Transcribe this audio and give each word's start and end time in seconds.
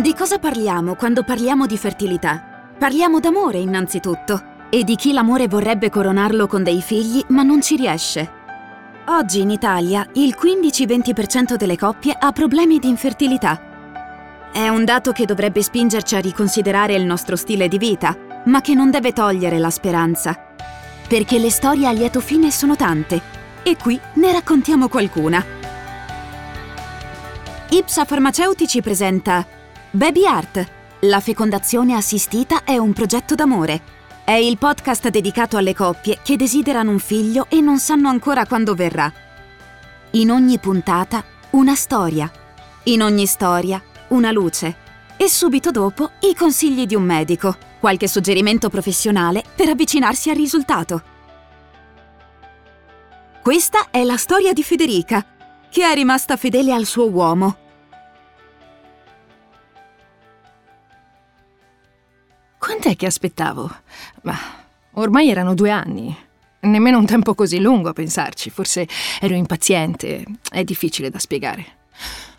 Di 0.00 0.14
cosa 0.14 0.38
parliamo 0.38 0.94
quando 0.94 1.24
parliamo 1.24 1.66
di 1.66 1.76
fertilità? 1.76 2.70
Parliamo 2.78 3.18
d'amore 3.18 3.58
innanzitutto 3.58 4.66
e 4.70 4.84
di 4.84 4.94
chi 4.94 5.12
l'amore 5.12 5.48
vorrebbe 5.48 5.90
coronarlo 5.90 6.46
con 6.46 6.62
dei 6.62 6.80
figli 6.80 7.20
ma 7.30 7.42
non 7.42 7.60
ci 7.60 7.74
riesce. 7.74 8.30
Oggi 9.06 9.40
in 9.40 9.50
Italia 9.50 10.06
il 10.12 10.36
15-20% 10.40 11.56
delle 11.56 11.76
coppie 11.76 12.16
ha 12.16 12.30
problemi 12.30 12.78
di 12.78 12.88
infertilità. 12.88 13.60
È 14.52 14.68
un 14.68 14.84
dato 14.84 15.10
che 15.10 15.24
dovrebbe 15.24 15.64
spingerci 15.64 16.14
a 16.14 16.20
riconsiderare 16.20 16.94
il 16.94 17.04
nostro 17.04 17.34
stile 17.34 17.66
di 17.66 17.78
vita, 17.78 18.16
ma 18.44 18.60
che 18.60 18.74
non 18.74 18.92
deve 18.92 19.12
togliere 19.12 19.58
la 19.58 19.70
speranza. 19.70 20.38
Perché 21.08 21.40
le 21.40 21.50
storie 21.50 21.88
a 21.88 21.90
lieto 21.90 22.20
fine 22.20 22.52
sono 22.52 22.76
tante 22.76 23.20
e 23.64 23.76
qui 23.76 23.98
ne 24.14 24.30
raccontiamo 24.30 24.86
qualcuna. 24.88 25.44
Ipsa 27.70 28.04
Farmaceutici 28.04 28.80
presenta 28.80 29.44
Baby 29.90 30.26
Art. 30.26 30.70
La 31.00 31.18
fecondazione 31.18 31.94
assistita 31.94 32.62
è 32.62 32.76
un 32.76 32.92
progetto 32.92 33.34
d'amore. 33.34 33.80
È 34.22 34.32
il 34.32 34.58
podcast 34.58 35.08
dedicato 35.08 35.56
alle 35.56 35.74
coppie 35.74 36.18
che 36.22 36.36
desiderano 36.36 36.90
un 36.90 36.98
figlio 36.98 37.46
e 37.48 37.62
non 37.62 37.78
sanno 37.78 38.10
ancora 38.10 38.44
quando 38.44 38.74
verrà. 38.74 39.10
In 40.10 40.30
ogni 40.30 40.58
puntata 40.58 41.24
una 41.52 41.74
storia. 41.74 42.30
In 42.84 43.00
ogni 43.00 43.24
storia 43.24 43.82
una 44.08 44.30
luce. 44.30 44.76
E 45.16 45.26
subito 45.26 45.70
dopo 45.70 46.10
i 46.20 46.34
consigli 46.34 46.84
di 46.84 46.94
un 46.94 47.04
medico, 47.04 47.56
qualche 47.80 48.08
suggerimento 48.08 48.68
professionale 48.68 49.42
per 49.56 49.70
avvicinarsi 49.70 50.28
al 50.28 50.36
risultato. 50.36 51.02
Questa 53.42 53.86
è 53.90 54.04
la 54.04 54.18
storia 54.18 54.52
di 54.52 54.62
Federica, 54.62 55.24
che 55.70 55.90
è 55.90 55.94
rimasta 55.94 56.36
fedele 56.36 56.74
al 56.74 56.84
suo 56.84 57.08
uomo 57.08 57.66
Quant'è 62.68 62.96
che 62.96 63.06
aspettavo? 63.06 63.74
Ma 64.24 64.36
ormai 64.92 65.30
erano 65.30 65.54
due 65.54 65.70
anni. 65.70 66.14
Nemmeno 66.60 66.98
un 66.98 67.06
tempo 67.06 67.34
così 67.34 67.60
lungo 67.60 67.88
a 67.88 67.94
pensarci. 67.94 68.50
Forse 68.50 68.86
ero 69.22 69.34
impaziente. 69.34 70.22
È 70.50 70.62
difficile 70.64 71.08
da 71.08 71.18
spiegare. 71.18 71.64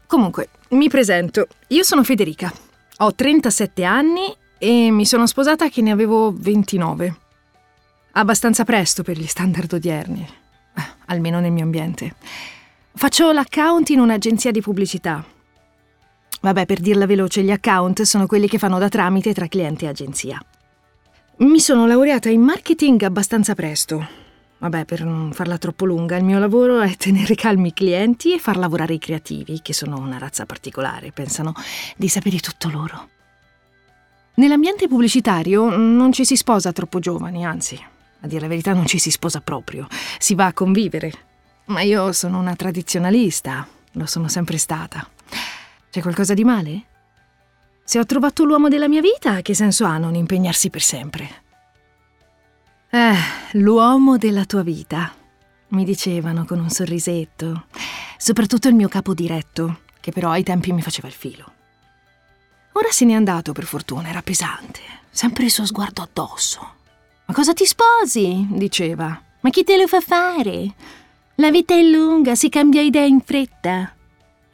Comunque, 0.06 0.50
mi 0.70 0.88
presento. 0.88 1.48
Io 1.70 1.82
sono 1.82 2.04
Federica. 2.04 2.54
Ho 2.98 3.16
37 3.16 3.84
anni 3.84 4.32
e 4.60 4.92
mi 4.92 5.08
sono 5.08 5.26
sposata 5.26 5.68
che 5.68 5.82
ne 5.82 5.90
avevo 5.90 6.32
29. 6.32 7.16
Abbastanza 8.12 8.64
presto 8.66 9.02
per 9.02 9.18
gli 9.18 9.26
standard 9.26 9.74
odierni. 9.74 10.30
Almeno 11.08 11.40
nel 11.40 11.52
mio 11.52 11.64
ambiente. 11.64 12.14
Faccio 12.94 13.32
l'account 13.32 13.90
in 13.90 14.00
un'agenzia 14.00 14.52
di 14.52 14.62
pubblicità 14.62 15.26
Vabbè, 16.42 16.66
per 16.66 16.80
dirla 16.80 17.06
veloce, 17.06 17.44
gli 17.44 17.52
account 17.52 18.04
sono 18.04 18.26
quelli 18.26 18.48
che 18.48 18.58
fanno 18.58 18.80
da 18.80 18.88
tramite 18.88 19.34
tra 19.34 19.48
cliente 19.48 19.86
e 19.86 19.90
agenzia. 19.90 20.42
Mi 21.38 21.60
sono 21.60 21.86
laureata 21.86 22.30
in 22.30 22.42
marketing 22.42 23.02
abbastanza 23.04 23.56
presto. 23.56 24.08
Vabbè, 24.58 24.84
per 24.86 25.06
non 25.06 25.32
farla 25.32 25.58
troppo 25.58 25.86
lunga, 25.86 26.18
il 26.18 26.26
mio 26.26 26.38
lavoro 26.38 26.82
è 26.82 26.96
tenere 26.98 27.36
calmi 27.36 27.70
i 27.70 27.74
clienti 27.74 28.34
e 28.34 28.40
far 28.40 28.58
lavorare 28.58 28.94
i 28.94 29.00
creativi, 29.00 29.62
che 29.62 29.74
sono 29.74 29.98
una 29.98 30.18
razza 30.18 30.46
particolare, 30.46 31.12
pensano 31.14 31.54
di 31.96 32.10
sapere 32.10 32.40
tutto 32.40 32.70
loro. 32.70 33.10
Nell'ambiente 34.36 34.88
pubblicitario 34.88 35.70
non 35.76 36.12
ci 36.12 36.26
si 36.26 36.36
sposa 36.36 36.72
troppo 36.74 37.00
giovani, 37.00 37.46
anzi, 37.46 37.82
a 38.22 38.28
dire 38.28 38.42
la 38.42 38.48
verità 38.48 38.74
non 38.74 38.86
ci 38.86 39.00
si 39.00 39.12
sposa 39.12 39.40
proprio, 39.42 39.88
si 40.18 40.36
va 40.36 40.48
a 40.48 40.54
convivere. 40.54 41.12
Ma 41.66 41.82
io 41.82 42.12
sono 42.12 42.40
una 42.40 42.56
tradizionalista, 42.56 43.68
lo 43.94 44.06
sono 44.06 44.28
sempre 44.28 44.58
stata. 44.58 45.08
C'è 45.92 46.02
qualcosa 46.02 46.34
di 46.34 46.44
male? 46.44 46.84
Se 47.84 47.98
ho 47.98 48.06
trovato 48.06 48.44
l'uomo 48.44 48.68
della 48.68 48.88
mia 48.88 49.02
vita, 49.02 49.42
che 49.42 49.56
senso 49.56 49.86
ha 49.86 49.98
non 49.98 50.14
impegnarsi 50.14 50.70
per 50.70 50.82
sempre? 50.82 51.44
Eh, 52.92 53.16
l'uomo 53.54 54.18
della 54.18 54.46
tua 54.46 54.62
vita, 54.62 55.12
mi 55.70 55.84
dicevano 55.84 56.46
con 56.46 56.60
un 56.60 56.70
sorrisetto, 56.70 57.66
soprattutto 58.18 58.68
il 58.68 58.76
mio 58.76 58.88
capo 58.88 59.16
diretto, 59.16 59.82
che 60.00 60.12
però 60.12 60.30
ai 60.30 60.44
tempi 60.44 60.72
mi 60.72 60.84
faceva 60.84 61.08
il 61.08 61.14
filo. 61.16 61.54
Ora 62.74 62.92
se 62.92 63.06
n'è 63.06 63.14
andato, 63.14 63.52
per 63.52 63.66
fortuna, 63.66 64.10
era 64.10 64.22
pesante, 64.22 64.82
sempre 65.10 65.46
il 65.46 65.52
suo 65.52 65.66
sguardo 65.66 66.04
addosso. 66.04 66.74
Ma 67.26 67.34
cosa 67.34 67.54
ti 67.54 67.66
sposi? 67.66 68.46
diceva. 68.52 69.20
Ma 69.42 69.50
chi 69.50 69.64
te 69.64 69.78
lo 69.78 69.88
fa 69.88 70.02
fare? 70.02 70.74
La 71.36 71.50
vita 71.50 71.74
è 71.74 71.82
lunga, 71.82 72.36
si 72.36 72.50
cambia 72.50 72.82
idea 72.82 73.06
in 73.06 73.22
fretta. 73.22 73.96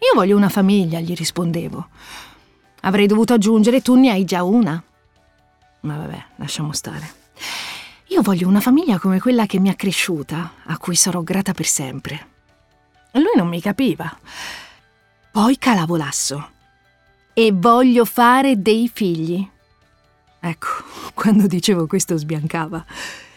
Io 0.06 0.14
voglio 0.14 0.38
una 0.38 0.50
famiglia, 0.50 1.00
gli 1.00 1.16
rispondevo. 1.16 1.88
Avrei 2.82 3.08
dovuto 3.08 3.34
aggiungere 3.34 3.82
tu 3.82 3.96
ne 3.96 4.12
hai 4.12 4.24
già 4.24 4.44
una. 4.44 4.82
Ma 5.82 5.98
vabbè, 5.98 6.26
lasciamo 6.36 6.74
stare. 6.74 7.14
Io 8.10 8.22
voglio 8.22 8.48
una 8.48 8.60
famiglia 8.60 9.00
come 9.00 9.20
quella 9.20 9.48
che 9.48 9.60
mi 9.60 9.70
ha 9.70 9.74
cresciuta, 9.74 10.54
a 10.66 10.78
cui 10.78 10.96
sarò 10.96 11.22
grata 11.22 11.54
per 11.54 11.66
sempre. 11.66 12.28
Lui 13.14 13.34
non 13.36 13.48
mi 13.48 13.60
capiva. 13.60 14.16
Poi 15.32 15.58
calavo 15.58 15.96
l'asso. 15.96 16.50
E 17.34 17.52
voglio 17.52 18.06
fare 18.06 18.62
dei 18.62 18.90
figli. 18.94 19.46
Ecco, 20.40 20.68
quando 21.16 21.48
dicevo 21.48 21.88
questo 21.88 22.16
sbiancava. 22.16 22.86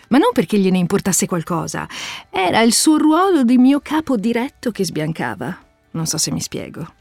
Ma 0.08 0.18
non 0.18 0.32
perché 0.34 0.58
gliene 0.58 0.78
importasse 0.78 1.26
qualcosa, 1.26 1.88
era 2.28 2.60
il 2.60 2.74
suo 2.74 2.98
ruolo 2.98 3.42
di 3.42 3.56
mio 3.56 3.80
capo 3.80 4.16
diretto 4.16 4.70
che 4.70 4.84
sbiancava. 4.84 5.66
Non 5.92 6.06
so 6.06 6.18
se 6.18 6.30
mi 6.30 6.40
spiego. 6.40 6.94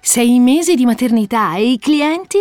Sei 0.00 0.38
mesi 0.38 0.74
di 0.74 0.84
maternità 0.84 1.54
e 1.56 1.72
i 1.72 1.78
clienti? 1.78 2.38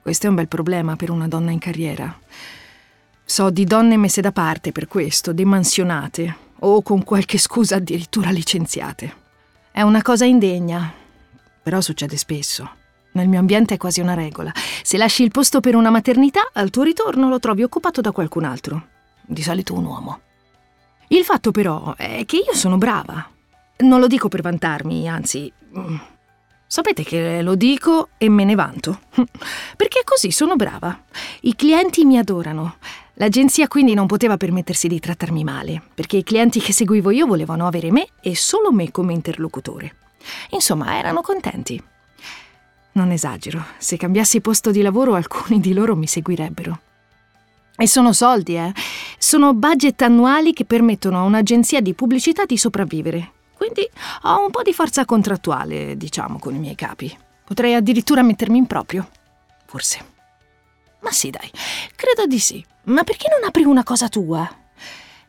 Questo 0.00 0.26
è 0.26 0.28
un 0.28 0.36
bel 0.36 0.48
problema 0.48 0.96
per 0.96 1.10
una 1.10 1.28
donna 1.28 1.50
in 1.50 1.58
carriera. 1.58 2.18
So 3.24 3.50
di 3.50 3.64
donne 3.64 3.96
messe 3.96 4.20
da 4.20 4.32
parte 4.32 4.72
per 4.72 4.86
questo, 4.86 5.32
demansionate 5.32 6.44
o 6.60 6.80
con 6.82 7.02
qualche 7.02 7.38
scusa 7.38 7.76
addirittura 7.76 8.30
licenziate. 8.30 9.24
È 9.72 9.82
una 9.82 10.02
cosa 10.02 10.24
indegna, 10.24 10.92
però 11.62 11.80
succede 11.80 12.16
spesso. 12.16 12.70
Nel 13.12 13.28
mio 13.28 13.38
ambiente 13.38 13.74
è 13.74 13.78
quasi 13.78 14.00
una 14.00 14.14
regola. 14.14 14.52
Se 14.82 14.96
lasci 14.96 15.22
il 15.22 15.30
posto 15.30 15.60
per 15.60 15.74
una 15.74 15.90
maternità, 15.90 16.50
al 16.52 16.70
tuo 16.70 16.82
ritorno 16.82 17.28
lo 17.28 17.40
trovi 17.40 17.62
occupato 17.62 18.00
da 18.00 18.12
qualcun 18.12 18.44
altro. 18.44 18.86
Di 19.22 19.42
solito 19.42 19.74
un 19.74 19.84
uomo. 19.84 20.20
Il 21.08 21.24
fatto 21.24 21.50
però 21.50 21.94
è 21.96 22.24
che 22.26 22.36
io 22.36 22.54
sono 22.54 22.78
brava, 22.78 23.28
non 23.78 24.00
lo 24.00 24.06
dico 24.06 24.28
per 24.28 24.42
vantarmi, 24.42 25.08
anzi... 25.08 25.52
Mm, 25.78 25.96
sapete 26.66 27.04
che 27.04 27.42
lo 27.42 27.54
dico 27.54 28.08
e 28.18 28.28
me 28.28 28.44
ne 28.44 28.54
vanto. 28.54 29.00
Perché 29.76 30.02
così 30.04 30.30
sono 30.30 30.56
brava. 30.56 30.98
I 31.42 31.54
clienti 31.54 32.04
mi 32.04 32.18
adorano. 32.18 32.76
L'agenzia 33.18 33.66
quindi 33.66 33.94
non 33.94 34.06
poteva 34.06 34.36
permettersi 34.36 34.88
di 34.88 35.00
trattarmi 35.00 35.42
male, 35.42 35.80
perché 35.94 36.18
i 36.18 36.22
clienti 36.22 36.60
che 36.60 36.74
seguivo 36.74 37.10
io 37.10 37.26
volevano 37.26 37.66
avere 37.66 37.90
me 37.90 38.08
e 38.20 38.36
solo 38.36 38.70
me 38.72 38.90
come 38.90 39.14
interlocutore. 39.14 39.96
Insomma, 40.50 40.98
erano 40.98 41.22
contenti. 41.22 41.82
Non 42.92 43.12
esagero, 43.12 43.64
se 43.78 43.96
cambiassi 43.96 44.42
posto 44.42 44.70
di 44.70 44.82
lavoro 44.82 45.14
alcuni 45.14 45.60
di 45.60 45.72
loro 45.72 45.96
mi 45.96 46.06
seguirebbero. 46.06 46.80
E 47.74 47.86
sono 47.86 48.12
soldi, 48.12 48.56
eh? 48.56 48.72
Sono 49.18 49.54
budget 49.54 50.00
annuali 50.02 50.52
che 50.52 50.66
permettono 50.66 51.18
a 51.18 51.22
un'agenzia 51.22 51.80
di 51.80 51.94
pubblicità 51.94 52.44
di 52.44 52.58
sopravvivere, 52.58 53.32
quindi 53.56 53.88
ho 54.22 54.44
un 54.44 54.50
po' 54.50 54.62
di 54.62 54.74
forza 54.74 55.04
contrattuale, 55.04 55.96
diciamo, 55.96 56.38
con 56.38 56.54
i 56.54 56.58
miei 56.58 56.74
capi. 56.74 57.16
Potrei 57.44 57.74
addirittura 57.74 58.22
mettermi 58.22 58.58
in 58.58 58.66
proprio. 58.66 59.08
Forse. 59.64 60.04
Ma 61.00 61.10
sì, 61.10 61.30
dai, 61.30 61.50
credo 61.94 62.26
di 62.26 62.38
sì. 62.38 62.64
Ma 62.84 63.02
perché 63.02 63.28
non 63.30 63.46
apri 63.48 63.64
una 63.64 63.82
cosa 63.82 64.08
tua? 64.08 64.48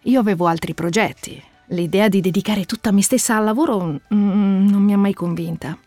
Io 0.01 0.19
avevo 0.19 0.47
altri 0.47 0.73
progetti. 0.73 1.41
L'idea 1.67 2.07
di 2.07 2.21
dedicare 2.21 2.65
tutta 2.65 2.91
me 2.91 3.01
stessa 3.01 3.37
al 3.37 3.43
lavoro 3.43 3.83
mm, 4.13 4.67
non 4.67 4.81
mi 4.81 4.93
ha 4.93 4.97
mai 4.97 5.13
convinta. 5.13 5.77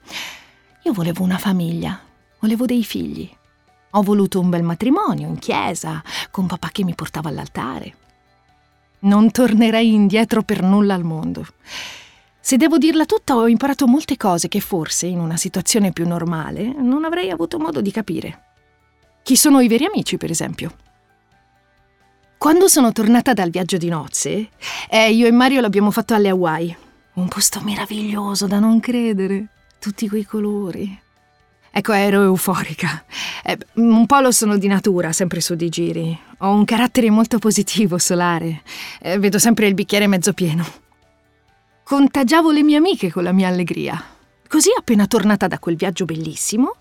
Io 0.82 0.92
volevo 0.92 1.22
una 1.22 1.38
famiglia, 1.38 2.00
volevo 2.38 2.64
dei 2.64 2.84
figli. 2.84 3.28
Ho 3.90 4.02
voluto 4.02 4.40
un 4.40 4.50
bel 4.50 4.62
matrimonio 4.62 5.26
in 5.26 5.38
chiesa, 5.38 6.02
con 6.30 6.46
papà 6.46 6.68
che 6.70 6.84
mi 6.84 6.94
portava 6.94 7.28
all'altare. 7.28 7.94
Non 9.00 9.30
tornerei 9.30 9.92
indietro 9.92 10.42
per 10.42 10.62
nulla 10.62 10.94
al 10.94 11.04
mondo. 11.04 11.46
Se 12.50 12.56
devo 12.56 12.78
dirla 12.78 13.04
tutta, 13.04 13.36
ho 13.36 13.46
imparato 13.46 13.86
molte 13.86 14.16
cose 14.16 14.48
che 14.48 14.58
forse, 14.58 15.06
in 15.06 15.20
una 15.20 15.36
situazione 15.36 15.92
più 15.92 16.04
normale, 16.04 16.74
non 16.76 17.04
avrei 17.04 17.30
avuto 17.30 17.60
modo 17.60 17.80
di 17.80 17.92
capire. 17.92 18.42
Chi 19.22 19.36
sono 19.36 19.60
i 19.60 19.68
veri 19.68 19.84
amici, 19.84 20.16
per 20.16 20.32
esempio? 20.32 20.74
Quando 22.36 22.66
sono 22.66 22.90
tornata 22.90 23.34
dal 23.34 23.50
viaggio 23.50 23.76
di 23.76 23.88
nozze, 23.88 24.48
eh, 24.88 25.12
io 25.12 25.28
e 25.28 25.30
Mario 25.30 25.60
l'abbiamo 25.60 25.92
fatto 25.92 26.12
alle 26.12 26.30
Hawaii. 26.30 26.76
Un 27.12 27.28
posto 27.28 27.60
meraviglioso 27.60 28.48
da 28.48 28.58
non 28.58 28.80
credere. 28.80 29.46
Tutti 29.78 30.08
quei 30.08 30.24
colori. 30.24 31.00
Ecco, 31.70 31.92
ero 31.92 32.22
euforica. 32.22 33.04
Eh, 33.44 33.58
un 33.74 34.06
po' 34.06 34.18
lo 34.18 34.32
sono 34.32 34.58
di 34.58 34.66
natura, 34.66 35.12
sempre 35.12 35.40
su 35.40 35.54
di 35.54 35.68
giri. 35.68 36.18
Ho 36.38 36.52
un 36.52 36.64
carattere 36.64 37.10
molto 37.10 37.38
positivo, 37.38 37.96
solare. 37.98 38.62
Eh, 39.00 39.20
vedo 39.20 39.38
sempre 39.38 39.68
il 39.68 39.74
bicchiere 39.74 40.08
mezzo 40.08 40.32
pieno. 40.32 40.88
Contagiavo 41.90 42.52
le 42.52 42.62
mie 42.62 42.76
amiche 42.76 43.10
con 43.10 43.24
la 43.24 43.32
mia 43.32 43.48
allegria. 43.48 44.00
Così, 44.46 44.68
appena 44.78 45.08
tornata 45.08 45.48
da 45.48 45.58
quel 45.58 45.74
viaggio 45.74 46.04
bellissimo, 46.04 46.76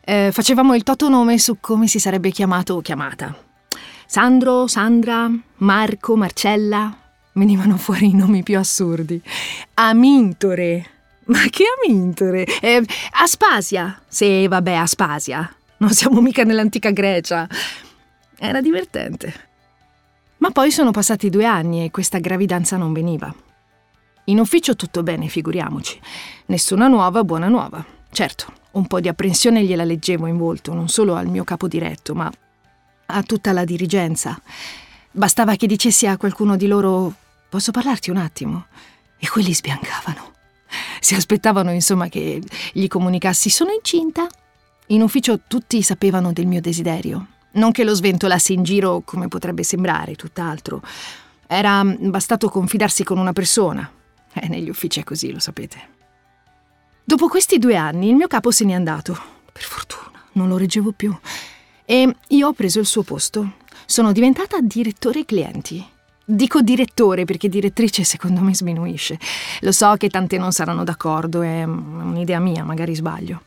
Eh, 0.00 0.30
facevamo 0.32 0.74
il 0.74 0.82
totonome 0.82 1.38
su 1.38 1.58
come 1.60 1.86
si 1.86 2.00
sarebbe 2.00 2.32
chiamato 2.32 2.74
o 2.74 2.80
chiamata. 2.80 3.36
Sandro, 4.04 4.66
Sandra, 4.66 5.30
Marco, 5.58 6.16
Marcella. 6.16 6.92
Venivano 7.34 7.76
fuori 7.76 8.08
i 8.08 8.14
nomi 8.14 8.42
più 8.42 8.58
assurdi. 8.58 9.22
Amintore. 9.74 10.86
Ma 11.26 11.44
che 11.50 11.62
Amintore? 11.80 12.44
Eh, 12.60 12.84
Aspasia. 13.12 14.02
Sì, 14.08 14.48
vabbè, 14.48 14.72
Aspasia. 14.72 15.54
Non 15.76 15.90
siamo 15.90 16.20
mica 16.20 16.42
nell'antica 16.42 16.90
Grecia. 16.90 17.46
Era 18.36 18.60
divertente. 18.60 19.32
Ma 20.38 20.50
poi 20.50 20.72
sono 20.72 20.90
passati 20.90 21.30
due 21.30 21.44
anni 21.44 21.84
e 21.84 21.92
questa 21.92 22.18
gravidanza 22.18 22.76
non 22.76 22.92
veniva. 22.92 23.32
In 24.28 24.38
ufficio 24.38 24.76
tutto 24.76 25.02
bene, 25.02 25.28
figuriamoci. 25.28 25.98
Nessuna 26.46 26.86
nuova, 26.86 27.24
buona 27.24 27.48
nuova. 27.48 27.82
Certo, 28.10 28.52
un 28.72 28.86
po' 28.86 29.00
di 29.00 29.08
apprensione 29.08 29.64
gliela 29.64 29.84
leggevo 29.84 30.26
in 30.26 30.36
volto, 30.36 30.74
non 30.74 30.88
solo 30.88 31.14
al 31.14 31.28
mio 31.28 31.44
capo 31.44 31.66
diretto, 31.66 32.14
ma 32.14 32.30
a 33.06 33.22
tutta 33.22 33.52
la 33.52 33.64
dirigenza. 33.64 34.38
Bastava 35.10 35.56
che 35.56 35.66
dicessi 35.66 36.06
a 36.06 36.18
qualcuno 36.18 36.56
di 36.56 36.66
loro 36.66 37.14
posso 37.48 37.70
parlarti 37.70 38.10
un 38.10 38.18
attimo? 38.18 38.66
E 39.16 39.26
quelli 39.28 39.54
sbiancavano. 39.54 40.32
Si 41.00 41.14
aspettavano, 41.14 41.72
insomma, 41.72 42.08
che 42.08 42.42
gli 42.74 42.86
comunicassi 42.86 43.48
sono 43.48 43.72
incinta. 43.72 44.26
In 44.88 45.00
ufficio 45.00 45.40
tutti 45.46 45.80
sapevano 45.80 46.34
del 46.34 46.46
mio 46.46 46.60
desiderio. 46.60 47.28
Non 47.52 47.72
che 47.72 47.82
lo 47.82 47.94
sventolassi 47.94 48.52
in 48.52 48.62
giro 48.62 49.00
come 49.06 49.26
potrebbe 49.28 49.62
sembrare, 49.62 50.16
tutt'altro. 50.16 50.82
Era 51.46 51.82
bastato 51.82 52.50
confidarsi 52.50 53.04
con 53.04 53.16
una 53.16 53.32
persona. 53.32 53.90
Eh, 54.32 54.48
negli 54.48 54.68
uffici 54.68 55.00
è 55.00 55.04
così, 55.04 55.32
lo 55.32 55.38
sapete. 55.38 55.96
Dopo 57.04 57.28
questi 57.28 57.58
due 57.58 57.76
anni 57.76 58.08
il 58.08 58.14
mio 58.14 58.26
capo 58.26 58.50
se 58.50 58.64
n'è 58.64 58.74
andato. 58.74 59.18
Per 59.50 59.62
fortuna, 59.62 60.22
non 60.32 60.48
lo 60.48 60.58
reggevo 60.58 60.92
più. 60.92 61.16
E 61.84 62.14
io 62.26 62.46
ho 62.46 62.52
preso 62.52 62.80
il 62.80 62.86
suo 62.86 63.02
posto. 63.02 63.52
Sono 63.86 64.12
diventata 64.12 64.60
direttore 64.60 65.24
clienti. 65.24 65.82
Dico 66.30 66.60
direttore 66.60 67.24
perché 67.24 67.48
direttrice 67.48 68.04
secondo 68.04 68.42
me 68.42 68.54
sminuisce. 68.54 69.18
Lo 69.60 69.72
so 69.72 69.94
che 69.96 70.10
tante 70.10 70.36
non 70.36 70.52
saranno 70.52 70.84
d'accordo, 70.84 71.40
è 71.40 71.64
un'idea 71.64 72.38
mia, 72.38 72.62
magari 72.64 72.94
sbaglio. 72.94 73.44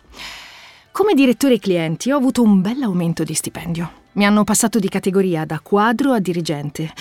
Come 0.92 1.14
direttore 1.14 1.60
clienti 1.60 2.12
ho 2.12 2.18
avuto 2.18 2.42
un 2.42 2.60
bel 2.60 2.82
aumento 2.82 3.24
di 3.24 3.36
stipendio. 3.36 3.92
Mi 4.14 4.26
hanno 4.26 4.44
passato 4.44 4.80
di 4.80 4.90
categoria 4.90 5.46
da 5.46 5.60
quadro 5.60 6.12
a 6.12 6.20
dirigente. 6.20 6.92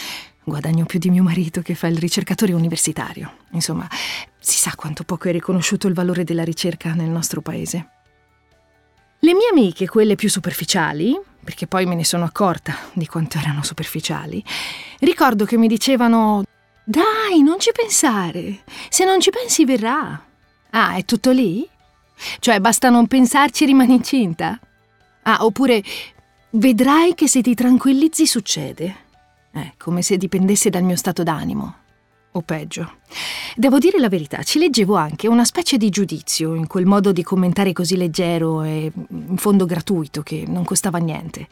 Guadagno 0.51 0.85
più 0.85 0.99
di 0.99 1.11
mio 1.11 1.23
marito 1.23 1.63
che 1.63 1.77
fa 1.77 1.87
il 1.87 1.97
ricercatore 1.97 2.53
universitario. 2.53 3.37
Insomma, 3.53 3.89
si 4.39 4.59
sa 4.59 4.73
quanto 4.75 5.05
poco 5.05 5.29
è 5.29 5.33
riconosciuto 5.33 5.87
il 5.87 5.95
valore 5.95 6.25
della 6.25 6.43
ricerca 6.43 6.93
nel 6.93 7.09
nostro 7.09 7.41
paese. 7.41 7.89
Le 9.21 9.33
mie 9.33 9.49
amiche, 9.51 9.87
quelle 9.87 10.17
più 10.17 10.29
superficiali, 10.29 11.19
perché 11.45 11.69
poi 11.69 11.87
me 11.87 11.95
ne 11.95 12.05
sono 12.05 12.25
accorta 12.25 12.77
di 12.93 13.07
quanto 13.07 13.39
erano 13.39 13.63
superficiali, 13.63 14.43
ricordo 14.99 15.45
che 15.45 15.57
mi 15.57 15.69
dicevano 15.69 16.43
Dai, 16.83 17.43
non 17.43 17.61
ci 17.61 17.71
pensare. 17.73 18.65
Se 18.89 19.05
non 19.05 19.21
ci 19.21 19.31
pensi 19.31 19.65
verrà. 19.65 20.21
Ah, 20.71 20.97
è 20.97 21.05
tutto 21.05 21.31
lì? 21.31 21.69
Cioè 22.41 22.59
basta 22.59 22.91
non 22.91 23.07
pensarci 23.07 23.63
e 23.63 23.67
rimani 23.69 23.95
incinta? 23.95 24.59
Ah, 25.23 25.45
oppure 25.45 25.83
vedrai 26.51 27.15
che 27.15 27.29
se 27.29 27.41
ti 27.41 27.55
tranquillizzi 27.55 28.27
succede. 28.27 29.09
Eh, 29.53 29.73
come 29.79 30.03
se 30.03 30.17
dipendesse 30.17 30.71
dal 30.71 30.83
mio 30.83 30.97
stato 30.97 31.23
d'animo. 31.23 31.75
O 32.33 32.43
peggio. 32.43 32.99
Devo 33.57 33.79
dire 33.79 33.99
la 33.99 34.09
verità, 34.09 34.43
ci 34.45 34.61
leggevo 34.61 34.95
anche 34.95 35.27
una 35.27 35.45
specie 35.45 35.77
di 35.77 35.91
giudizio 35.91 36.55
in 36.55 36.69
quel 36.69 36.87
modo 36.87 37.11
di 37.11 37.25
commentare 37.25 37.73
così 37.73 37.97
leggero 37.97 38.63
e 38.63 38.93
in 39.09 39.37
fondo 39.37 39.67
gratuito 39.67 40.23
che 40.23 40.45
non 40.47 40.65
costava 40.65 40.99
niente. 40.99 41.49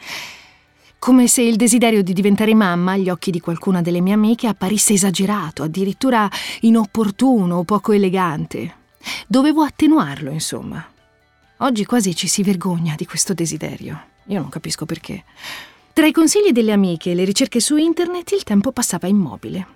Come 1.00 1.26
se 1.26 1.42
il 1.42 1.56
desiderio 1.56 2.02
di 2.02 2.12
diventare 2.12 2.54
mamma 2.54 2.92
agli 2.92 3.08
occhi 3.08 3.32
di 3.32 3.40
qualcuna 3.40 3.82
delle 3.82 4.00
mie 4.00 4.14
amiche 4.14 4.46
apparisse 4.46 4.92
esagerato, 4.92 5.64
addirittura 5.64 6.28
inopportuno 6.60 7.56
o 7.56 7.64
poco 7.64 7.92
elegante. 7.92 8.74
Dovevo 9.26 9.62
attenuarlo, 9.62 10.30
insomma. 10.30 10.84
Oggi 11.58 11.84
quasi 11.84 12.14
ci 12.14 12.28
si 12.28 12.42
vergogna 12.42 12.94
di 12.96 13.06
questo 13.06 13.34
desiderio. 13.34 14.00
Io 14.26 14.40
non 14.40 14.48
capisco 14.48 14.86
perché. 14.86 15.24
Tra 15.98 16.06
i 16.06 16.12
consigli 16.12 16.52
delle 16.52 16.70
amiche 16.70 17.10
e 17.10 17.14
le 17.16 17.24
ricerche 17.24 17.58
su 17.58 17.76
internet 17.76 18.30
il 18.30 18.44
tempo 18.44 18.70
passava 18.70 19.08
immobile. 19.08 19.66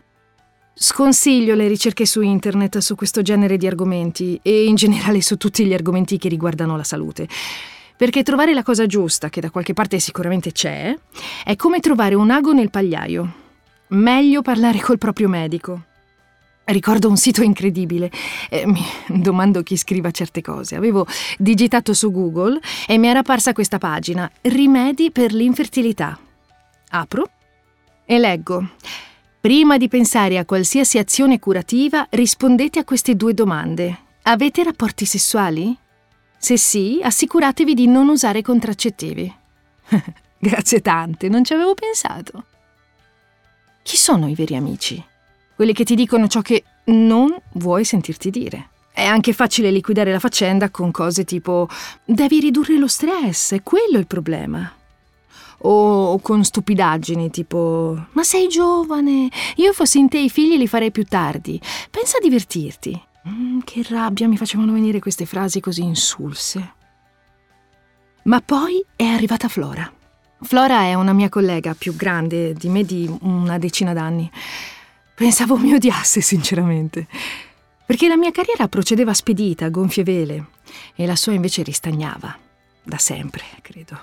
Sconsiglio 0.72 1.56
le 1.56 1.66
ricerche 1.66 2.06
su 2.06 2.20
internet 2.20 2.78
su 2.78 2.94
questo 2.94 3.22
genere 3.22 3.56
di 3.56 3.66
argomenti 3.66 4.38
e 4.40 4.66
in 4.66 4.76
generale 4.76 5.20
su 5.20 5.36
tutti 5.36 5.66
gli 5.66 5.74
argomenti 5.74 6.18
che 6.18 6.28
riguardano 6.28 6.76
la 6.76 6.84
salute. 6.84 7.26
Perché 7.96 8.22
trovare 8.22 8.54
la 8.54 8.62
cosa 8.62 8.86
giusta, 8.86 9.30
che 9.30 9.40
da 9.40 9.50
qualche 9.50 9.72
parte 9.72 9.98
sicuramente 9.98 10.52
c'è, 10.52 10.96
è 11.42 11.56
come 11.56 11.80
trovare 11.80 12.14
un 12.14 12.30
ago 12.30 12.52
nel 12.52 12.70
pagliaio. 12.70 13.32
Meglio 13.88 14.42
parlare 14.42 14.78
col 14.78 14.98
proprio 14.98 15.28
medico. 15.28 15.86
Ricordo 16.64 17.08
un 17.08 17.16
sito 17.16 17.42
incredibile. 17.42 18.10
Eh, 18.48 18.66
mi 18.66 18.82
domando 19.08 19.62
chi 19.62 19.76
scriva 19.76 20.10
certe 20.10 20.40
cose. 20.40 20.76
Avevo 20.76 21.06
digitato 21.38 21.92
su 21.92 22.10
Google 22.12 22.60
e 22.86 22.98
mi 22.98 23.08
era 23.08 23.20
apparsa 23.20 23.52
questa 23.52 23.78
pagina: 23.78 24.30
Rimedi 24.42 25.10
per 25.10 25.32
l'infertilità. 25.32 26.18
Apro 26.90 27.30
e 28.04 28.18
leggo. 28.18 28.70
Prima 29.40 29.76
di 29.76 29.88
pensare 29.88 30.38
a 30.38 30.44
qualsiasi 30.44 30.98
azione 30.98 31.40
curativa, 31.40 32.06
rispondete 32.10 32.78
a 32.78 32.84
queste 32.84 33.16
due 33.16 33.34
domande. 33.34 33.98
Avete 34.22 34.62
rapporti 34.62 35.04
sessuali? 35.04 35.76
Se 36.38 36.56
sì, 36.56 37.00
assicuratevi 37.02 37.74
di 37.74 37.88
non 37.88 38.08
usare 38.08 38.40
contraccettivi. 38.40 39.34
Grazie 40.38 40.80
tante, 40.80 41.28
non 41.28 41.44
ci 41.44 41.54
avevo 41.54 41.74
pensato. 41.74 42.44
Chi 43.82 43.96
sono 43.96 44.28
i 44.28 44.34
veri 44.34 44.54
amici? 44.54 45.04
Quelli 45.62 45.76
che 45.76 45.84
ti 45.84 45.94
dicono 45.94 46.26
ciò 46.26 46.40
che 46.40 46.64
non 46.86 47.32
vuoi 47.52 47.84
sentirti 47.84 48.30
dire. 48.30 48.70
È 48.92 49.04
anche 49.04 49.32
facile 49.32 49.70
liquidare 49.70 50.10
la 50.10 50.18
faccenda 50.18 50.70
con 50.70 50.90
cose 50.90 51.22
tipo 51.22 51.68
devi 52.04 52.40
ridurre 52.40 52.76
lo 52.78 52.88
stress, 52.88 53.52
è 53.52 53.62
quello 53.62 53.98
il 53.98 54.08
problema. 54.08 54.72
O 55.58 56.18
con 56.18 56.42
stupidaggini 56.42 57.30
tipo 57.30 58.06
ma 58.10 58.24
sei 58.24 58.48
giovane, 58.48 59.28
io 59.54 59.72
fossi 59.72 60.00
in 60.00 60.08
te 60.08 60.18
i 60.18 60.28
figli 60.28 60.56
li 60.56 60.66
farei 60.66 60.90
più 60.90 61.04
tardi, 61.04 61.60
pensa 61.88 62.16
a 62.16 62.20
divertirti. 62.20 63.00
Mm, 63.28 63.60
che 63.62 63.84
rabbia 63.88 64.26
mi 64.26 64.36
facevano 64.36 64.72
venire 64.72 64.98
queste 64.98 65.26
frasi 65.26 65.60
così 65.60 65.84
insulse. 65.84 66.74
Ma 68.24 68.40
poi 68.40 68.84
è 68.96 69.04
arrivata 69.04 69.46
Flora. 69.46 69.88
Flora 70.40 70.80
è 70.80 70.94
una 70.94 71.12
mia 71.12 71.28
collega 71.28 71.72
più 71.78 71.94
grande 71.94 72.52
di 72.52 72.68
me 72.68 72.82
di 72.82 73.08
una 73.20 73.58
decina 73.58 73.92
d'anni. 73.92 74.28
Pensavo 75.22 75.56
mi 75.56 75.72
odiasse, 75.72 76.20
sinceramente. 76.20 77.06
Perché 77.86 78.08
la 78.08 78.16
mia 78.16 78.32
carriera 78.32 78.66
procedeva 78.66 79.14
spedita, 79.14 79.66
a 79.66 79.68
gonfie 79.68 80.02
vele, 80.02 80.46
e 80.96 81.06
la 81.06 81.14
sua 81.14 81.32
invece 81.32 81.62
ristagnava. 81.62 82.36
Da 82.82 82.98
sempre, 82.98 83.44
credo. 83.62 83.96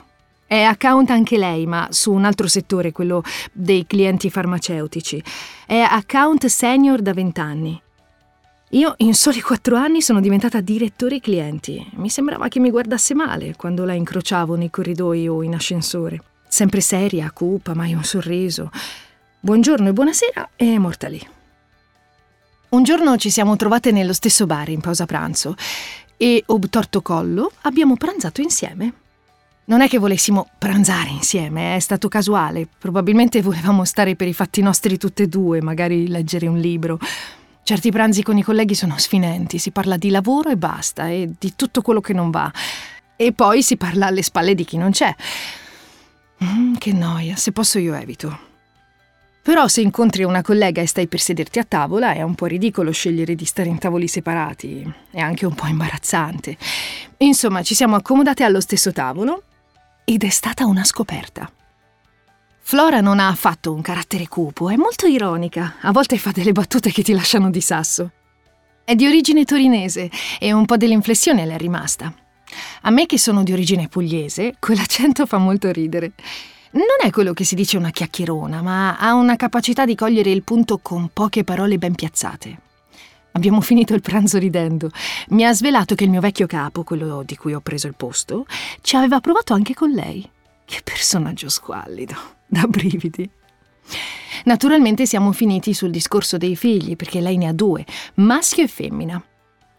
È 0.47 0.61
account 0.61 1.09
anche 1.09 1.38
lei, 1.38 1.65
ma 1.65 1.89
su 1.91 2.13
un 2.13 2.23
altro 2.23 2.47
settore, 2.47 2.93
quello 2.93 3.21
dei 3.51 3.85
clienti 3.85 4.29
farmaceutici. 4.29 5.21
È 5.65 5.79
account 5.79 6.45
senior 6.45 7.01
da 7.01 7.11
vent'anni. 7.11 7.81
Io 8.69 8.93
in 8.99 9.13
soli 9.13 9.41
quattro 9.41 9.75
anni 9.75 10.01
sono 10.01 10.21
diventata 10.21 10.61
direttore 10.61 11.19
clienti. 11.19 11.85
Mi 11.95 12.09
sembrava 12.09 12.47
che 12.47 12.61
mi 12.61 12.69
guardasse 12.69 13.13
male 13.13 13.57
quando 13.57 13.83
la 13.83 13.93
incrociavo 13.93 14.55
nei 14.55 14.69
corridoi 14.69 15.27
o 15.27 15.43
in 15.43 15.53
ascensore. 15.53 16.21
Sempre 16.47 16.79
seria, 16.79 17.29
cupa, 17.31 17.75
mai 17.75 17.93
un 17.93 18.05
sorriso. 18.05 18.71
Buongiorno 19.41 19.88
e 19.88 19.93
buonasera 19.93 20.50
e 20.58 20.74
è 20.74 20.77
morta 20.77 21.08
lì. 21.08 21.25
Un 22.69 22.84
giorno 22.84 23.15
ci 23.15 23.29
siamo 23.29 23.55
trovate 23.55 23.93
nello 23.93 24.12
stesso 24.12 24.46
bar 24.46 24.67
in 24.67 24.81
pausa 24.81 25.05
pranzo 25.05 25.55
e, 26.17 26.43
obtorto 26.48 27.01
collo, 27.01 27.50
abbiamo 27.62 27.96
pranzato 27.96 28.41
insieme. 28.41 28.93
Non 29.65 29.79
è 29.79 29.88
che 29.88 29.98
volessimo 29.98 30.50
pranzare 30.58 31.12
insieme, 31.12 31.77
è 31.77 31.79
stato 31.79 32.10
casuale. 32.10 32.67
Probabilmente 32.77 33.41
volevamo 33.41 33.86
stare 33.86 34.17
per 34.17 34.27
i 34.27 34.34
fatti 34.34 34.62
nostri 34.62 34.98
tutte 34.98 35.24
e 35.24 35.27
due, 35.27 35.62
magari 35.62 36.10
leggere 36.10 36.48
un 36.48 36.58
libro. 36.58 37.00
Certi 37.63 37.91
pranzi 37.91 38.24
con 38.24 38.38
i 38.38 38.43
colleghi 38.43 38.75
sono 38.75 38.98
sfinenti, 38.98 39.58
si 39.58 39.72
parla 39.72 39.96
di 39.96 40.10
lavoro 40.10 40.50
e 40.50 40.58
basta, 40.58 41.08
e 41.08 41.31
di 41.39 41.53
tutto 41.55 41.81
quello 41.81 42.01
che 42.01 42.12
non 42.12 42.29
va. 42.29 42.51
E 43.15 43.31
poi 43.31 43.63
si 43.63 43.77
parla 43.77 44.08
alle 44.08 44.22
spalle 44.22 44.53
di 44.53 44.65
chi 44.65 44.75
non 44.75 44.91
c'è. 44.91 45.15
Mm, 46.43 46.74
che 46.75 46.91
noia, 46.91 47.38
se 47.38 47.53
posso 47.53 47.79
io 47.79 47.93
evito. 47.93 48.49
Però 49.50 49.68
se 49.68 49.82
incontri 49.82 50.24
una 50.24 50.44
collega 50.44 50.79
e 50.79 50.86
stai 50.86 51.08
per 51.08 51.20
sederti 51.20 51.58
a 51.58 51.63
tavola 51.63 52.13
è 52.13 52.22
un 52.22 52.36
po' 52.36 52.46
ridicolo 52.46 52.91
scegliere 52.91 53.34
di 53.34 53.46
stare 53.46 53.68
in 53.68 53.79
tavoli 53.79 54.08
separati, 54.08 54.88
è 55.10 55.20
anche 55.20 55.48
un 55.48 55.56
po' 55.56 55.65
imbarazzante. 55.65 56.56
Insomma, 57.18 57.63
ci 57.63 57.74
siamo 57.74 57.96
accomodate 57.96 58.44
allo 58.44 58.62
stesso 58.62 58.94
tavolo 58.94 59.41
ed 60.06 60.24
è 60.24 60.29
stata 60.29 60.68
una 60.68 60.84
scoperta. 60.84 61.51
Flora 62.60 63.01
non 63.01 63.18
ha 63.18 63.27
affatto 63.27 63.74
un 63.74 63.82
carattere 63.82 64.27
cupo, 64.27 64.70
è 64.70 64.75
molto 64.75 65.08
ironica, 65.08 65.77
a 65.82 65.91
volte 65.91 66.20
fa 66.20 66.29
delle 66.29 66.51
battute 66.51 66.91
che 66.91 67.01
ti 67.01 67.13
lasciano 67.13 67.50
di 67.50 67.62
sasso. 67.62 68.12
È 68.84 68.94
di 68.94 69.08
origine 69.08 69.46
torinese 69.46 70.12
e 70.38 70.53
un 70.53 70.65
po' 70.65 70.77
dell'inflessione 70.77 71.48
le 71.48 71.56
è 71.56 71.58
rimasta. 71.58 72.13
A 72.82 72.89
me 72.91 73.08
che 73.08 73.18
sono 73.18 73.41
di 73.41 73.51
origine 73.51 73.88
pugliese, 73.88 74.58
quell'accento 74.60 75.25
fa 75.25 75.39
molto 75.39 75.72
ridere. 75.72 76.12
Non 76.71 76.83
è 77.01 77.09
quello 77.09 77.33
che 77.33 77.43
si 77.43 77.55
dice 77.55 77.77
una 77.77 77.89
chiacchierona, 77.89 78.61
ma 78.61 78.97
ha 78.97 79.15
una 79.15 79.35
capacità 79.35 79.85
di 79.85 79.95
cogliere 79.95 80.29
il 80.29 80.43
punto 80.43 80.77
con 80.77 81.09
poche 81.11 81.43
parole 81.43 81.79
ben 81.79 81.95
piazzate. 81.95 82.59
Abbiamo 83.31 83.59
finito 83.61 83.95
il 83.95 84.01
pranzo 84.01 84.38
ridendo. 84.38 84.91
Mi 85.29 85.45
ha 85.45 85.53
svelato 85.53 85.95
che 85.95 86.03
il 86.03 86.11
mio 86.11 86.21
vecchio 86.21 86.45
capo, 86.45 86.83
quello 86.83 87.23
di 87.25 87.35
cui 87.38 87.55
ho 87.55 87.59
preso 87.59 87.88
il 87.88 87.95
posto, 87.95 88.45
ci 88.81 88.95
aveva 88.95 89.19
provato 89.19 89.55
anche 89.55 89.73
con 89.73 89.89
lei. 89.89 90.29
Che 90.63 90.81
personaggio 90.83 91.49
squallido, 91.49 92.13
da 92.45 92.67
brividi. 92.67 93.27
Naturalmente 94.43 95.07
siamo 95.07 95.31
finiti 95.31 95.73
sul 95.73 95.89
discorso 95.89 96.38
dei 96.38 96.55
figli, 96.55 96.95
perché 96.95 97.19
lei 97.19 97.38
ne 97.38 97.47
ha 97.47 97.53
due, 97.53 97.83
maschio 98.15 98.63
e 98.63 98.67
femmina. 98.67 99.19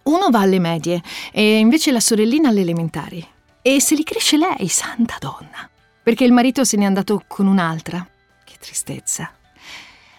Uno 0.02 0.28
va 0.30 0.40
alle 0.40 0.58
medie 0.58 1.00
e 1.30 1.58
invece 1.58 1.92
la 1.92 2.00
sorellina 2.00 2.48
alle 2.48 2.62
elementari. 2.62 3.24
E 3.62 3.80
se 3.80 3.94
li 3.94 4.02
cresce 4.02 4.36
lei, 4.36 4.66
santa 4.66 5.16
donna 5.20 5.70
perché 6.02 6.24
il 6.24 6.32
marito 6.32 6.64
se 6.64 6.76
n'è 6.76 6.84
andato 6.84 7.22
con 7.26 7.46
un'altra. 7.46 8.06
Che 8.44 8.54
tristezza. 8.58 9.30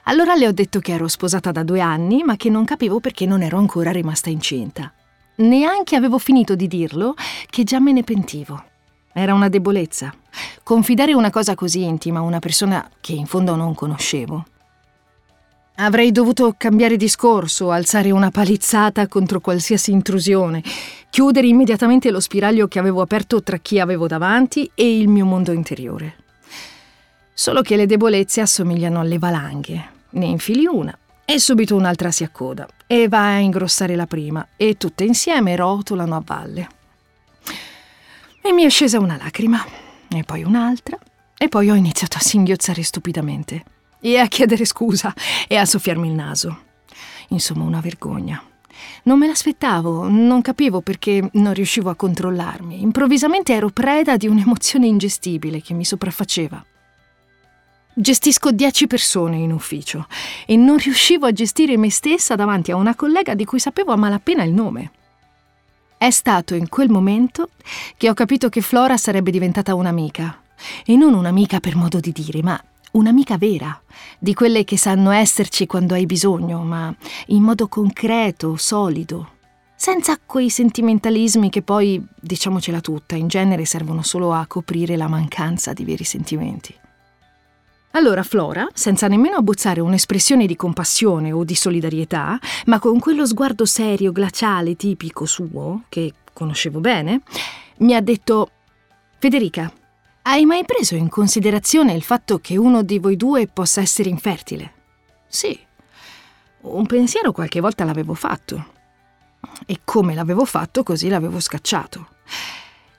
Allora 0.05 0.35
le 0.35 0.47
ho 0.47 0.51
detto 0.51 0.79
che 0.79 0.93
ero 0.93 1.07
sposata 1.07 1.51
da 1.51 1.63
due 1.63 1.79
anni, 1.79 2.23
ma 2.23 2.35
che 2.35 2.49
non 2.49 2.65
capivo 2.65 2.99
perché 2.99 3.25
non 3.25 3.41
ero 3.41 3.57
ancora 3.57 3.91
rimasta 3.91 4.29
incinta. 4.29 4.91
Neanche 5.35 5.95
avevo 5.95 6.17
finito 6.17 6.55
di 6.55 6.67
dirlo 6.67 7.15
che 7.49 7.63
già 7.63 7.79
me 7.79 7.91
ne 7.91 8.03
pentivo. 8.03 8.63
Era 9.13 9.33
una 9.33 9.49
debolezza. 9.49 10.13
Confidare 10.63 11.13
una 11.13 11.29
cosa 11.29 11.55
così 11.55 11.83
intima 11.83 12.19
a 12.19 12.23
una 12.23 12.39
persona 12.39 12.89
che 12.99 13.13
in 13.13 13.25
fondo 13.25 13.55
non 13.55 13.75
conoscevo. 13.75 14.45
Avrei 15.81 16.11
dovuto 16.11 16.53
cambiare 16.57 16.95
discorso, 16.95 17.71
alzare 17.71 18.11
una 18.11 18.29
palizzata 18.29 19.07
contro 19.07 19.39
qualsiasi 19.39 19.89
intrusione, 19.89 20.61
chiudere 21.09 21.47
immediatamente 21.47 22.11
lo 22.11 22.19
spiraglio 22.19 22.67
che 22.67 22.77
avevo 22.77 23.01
aperto 23.01 23.41
tra 23.41 23.57
chi 23.57 23.79
avevo 23.79 24.05
davanti 24.05 24.69
e 24.75 24.99
il 24.99 25.07
mio 25.07 25.25
mondo 25.25 25.51
interiore. 25.51 26.17
Solo 27.33 27.63
che 27.63 27.77
le 27.77 27.87
debolezze 27.87 28.41
assomigliano 28.41 28.99
alle 28.99 29.17
valanghe. 29.17 29.89
Ne 30.11 30.27
infili 30.27 30.67
una 30.67 30.95
e 31.25 31.39
subito 31.39 31.75
un'altra 31.75 32.11
si 32.11 32.23
accoda 32.23 32.67
e 32.85 33.07
va 33.07 33.33
a 33.33 33.39
ingrossare 33.39 33.95
la 33.95 34.05
prima 34.05 34.49
e 34.57 34.77
tutte 34.77 35.03
insieme 35.03 35.55
rotolano 35.55 36.15
a 36.15 36.21
valle. 36.23 36.69
E 38.39 38.51
mi 38.51 38.65
è 38.65 38.69
scesa 38.69 38.99
una 38.99 39.17
lacrima, 39.17 39.65
e 40.09 40.23
poi 40.23 40.43
un'altra, 40.43 40.99
e 41.35 41.49
poi 41.49 41.71
ho 41.71 41.75
iniziato 41.75 42.17
a 42.17 42.21
singhiozzare 42.21 42.83
stupidamente 42.83 43.63
e 44.01 44.17
a 44.17 44.27
chiedere 44.27 44.65
scusa 44.65 45.13
e 45.47 45.55
a 45.55 45.65
soffiarmi 45.65 46.07
il 46.07 46.13
naso. 46.13 46.63
Insomma, 47.29 47.63
una 47.63 47.79
vergogna. 47.79 48.43
Non 49.03 49.17
me 49.17 49.27
l'aspettavo, 49.27 50.09
non 50.09 50.41
capivo 50.41 50.81
perché 50.81 51.29
non 51.33 51.53
riuscivo 51.53 51.89
a 51.89 51.95
controllarmi. 51.95 52.81
Improvvisamente 52.81 53.53
ero 53.53 53.69
preda 53.69 54.17
di 54.17 54.27
un'emozione 54.27 54.87
ingestibile 54.87 55.61
che 55.61 55.73
mi 55.73 55.85
sopraffaceva. 55.85 56.63
Gestisco 57.93 58.51
dieci 58.51 58.87
persone 58.87 59.37
in 59.37 59.51
ufficio 59.51 60.07
e 60.45 60.55
non 60.55 60.77
riuscivo 60.77 61.25
a 61.25 61.33
gestire 61.33 61.77
me 61.77 61.91
stessa 61.91 62.35
davanti 62.35 62.71
a 62.71 62.75
una 62.75 62.95
collega 62.95 63.33
di 63.33 63.45
cui 63.45 63.59
sapevo 63.59 63.91
a 63.91 63.97
malapena 63.97 64.43
il 64.43 64.53
nome. 64.53 64.91
È 65.97 66.09
stato 66.09 66.55
in 66.55 66.69
quel 66.69 66.89
momento 66.89 67.49
che 67.97 68.09
ho 68.09 68.13
capito 68.13 68.49
che 68.49 68.61
Flora 68.61 68.97
sarebbe 68.97 69.29
diventata 69.29 69.75
un'amica. 69.75 70.41
E 70.85 70.95
non 70.95 71.13
un'amica 71.13 71.59
per 71.59 71.75
modo 71.75 71.99
di 71.99 72.11
dire, 72.11 72.41
ma 72.41 72.59
un'amica 72.91 73.37
vera, 73.37 73.79
di 74.19 74.33
quelle 74.33 74.63
che 74.63 74.77
sanno 74.77 75.11
esserci 75.11 75.65
quando 75.65 75.93
hai 75.93 76.05
bisogno, 76.05 76.63
ma 76.63 76.93
in 77.27 77.43
modo 77.43 77.67
concreto, 77.67 78.55
solido, 78.55 79.39
senza 79.75 80.19
quei 80.23 80.49
sentimentalismi 80.49 81.49
che 81.49 81.61
poi, 81.61 82.03
diciamocela 82.19 82.81
tutta, 82.81 83.15
in 83.15 83.27
genere 83.27 83.65
servono 83.65 84.03
solo 84.03 84.31
a 84.31 84.45
coprire 84.45 84.95
la 84.95 85.07
mancanza 85.07 85.73
di 85.73 85.83
veri 85.83 86.03
sentimenti. 86.03 86.75
Allora 87.93 88.23
Flora, 88.23 88.67
senza 88.73 89.07
nemmeno 89.07 89.37
abbozzare 89.37 89.81
un'espressione 89.81 90.45
di 90.45 90.55
compassione 90.55 91.31
o 91.31 91.43
di 91.43 91.55
solidarietà, 91.55 92.39
ma 92.67 92.79
con 92.79 92.99
quello 92.99 93.25
sguardo 93.25 93.65
serio, 93.65 94.11
glaciale, 94.11 94.75
tipico 94.75 95.25
suo, 95.25 95.83
che 95.89 96.13
conoscevo 96.31 96.79
bene, 96.79 97.21
mi 97.79 97.93
ha 97.93 98.01
detto 98.01 98.49
Federica, 99.17 99.71
hai 100.23 100.45
mai 100.45 100.63
preso 100.65 100.95
in 100.95 101.09
considerazione 101.09 101.93
il 101.93 102.03
fatto 102.03 102.37
che 102.39 102.55
uno 102.55 102.83
di 102.83 102.99
voi 102.99 103.15
due 103.15 103.47
possa 103.47 103.81
essere 103.81 104.09
infertile? 104.09 104.73
Sì. 105.27 105.57
Un 106.61 106.85
pensiero 106.85 107.31
qualche 107.31 107.59
volta 107.59 107.85
l'avevo 107.85 108.13
fatto. 108.13 108.73
E 109.65 109.79
come 109.83 110.13
l'avevo 110.13 110.45
fatto, 110.45 110.83
così 110.83 111.09
l'avevo 111.09 111.39
scacciato. 111.39 112.07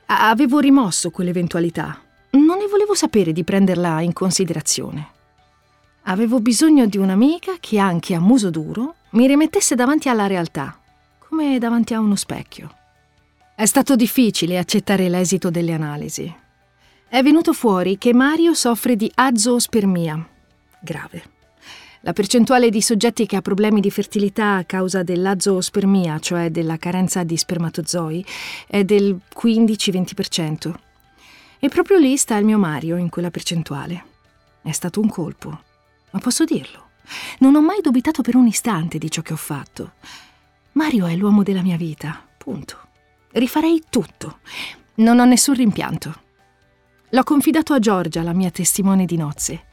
Avevo 0.06 0.58
rimosso 0.58 1.10
quell'eventualità. 1.10 2.00
Non 2.30 2.58
ne 2.58 2.66
volevo 2.66 2.94
sapere 2.94 3.32
di 3.32 3.44
prenderla 3.44 4.00
in 4.00 4.12
considerazione. 4.12 5.10
Avevo 6.02 6.40
bisogno 6.40 6.86
di 6.86 6.98
un'amica 6.98 7.52
che 7.60 7.78
anche 7.78 8.14
a 8.14 8.20
muso 8.20 8.50
duro 8.50 8.96
mi 9.10 9.28
rimettesse 9.28 9.76
davanti 9.76 10.08
alla 10.08 10.26
realtà, 10.26 10.76
come 11.28 11.58
davanti 11.58 11.94
a 11.94 12.00
uno 12.00 12.16
specchio. 12.16 12.74
È 13.54 13.64
stato 13.64 13.94
difficile 13.94 14.58
accettare 14.58 15.08
l'esito 15.08 15.50
delle 15.50 15.72
analisi 15.72 16.40
è 17.12 17.22
venuto 17.22 17.52
fuori 17.52 17.98
che 17.98 18.14
Mario 18.14 18.54
soffre 18.54 18.96
di 18.96 19.12
azoospermia. 19.14 20.26
Grave. 20.80 21.22
La 22.00 22.14
percentuale 22.14 22.70
di 22.70 22.80
soggetti 22.80 23.26
che 23.26 23.36
ha 23.36 23.42
problemi 23.42 23.82
di 23.82 23.90
fertilità 23.90 24.54
a 24.54 24.64
causa 24.64 25.02
dell'azoospermia, 25.02 26.18
cioè 26.20 26.50
della 26.50 26.78
carenza 26.78 27.22
di 27.22 27.36
spermatozoi, 27.36 28.24
è 28.66 28.84
del 28.84 29.20
15-20%. 29.30 30.74
E 31.58 31.68
proprio 31.68 31.98
lì 31.98 32.16
sta 32.16 32.38
il 32.38 32.46
mio 32.46 32.56
Mario 32.56 32.96
in 32.96 33.10
quella 33.10 33.30
percentuale. 33.30 34.04
È 34.62 34.72
stato 34.72 34.98
un 34.98 35.10
colpo. 35.10 35.60
Ma 36.12 36.18
posso 36.18 36.44
dirlo. 36.44 36.92
Non 37.40 37.56
ho 37.56 37.60
mai 37.60 37.82
dubitato 37.82 38.22
per 38.22 38.36
un 38.36 38.46
istante 38.46 38.96
di 38.96 39.10
ciò 39.10 39.20
che 39.20 39.34
ho 39.34 39.36
fatto. 39.36 39.92
Mario 40.72 41.04
è 41.04 41.14
l'uomo 41.14 41.42
della 41.42 41.60
mia 41.60 41.76
vita. 41.76 42.26
Punto. 42.38 42.78
Rifarei 43.32 43.82
tutto. 43.90 44.38
Non 44.94 45.18
ho 45.18 45.26
nessun 45.26 45.56
rimpianto. 45.56 46.30
L'ho 47.14 47.24
confidato 47.24 47.74
a 47.74 47.78
Giorgia, 47.78 48.22
la 48.22 48.32
mia 48.32 48.50
testimone 48.50 49.04
di 49.04 49.18
nozze. 49.18 49.64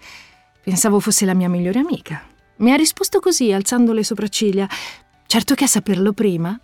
Pensavo 0.61 0.99
fosse 0.99 1.23
la 1.23 1.33
mia 1.33 1.47
migliore 1.47 1.79
amica. 1.79 2.21
Mi 2.57 2.73
ha 2.73 2.75
risposto 2.75 3.21
così, 3.21 3.53
alzando 3.53 3.93
le 3.93 4.03
sopracciglia. 4.03 4.67
Certo 5.25 5.55
che 5.55 5.63
a 5.63 5.67
saperlo 5.67 6.11
prima. 6.11 6.59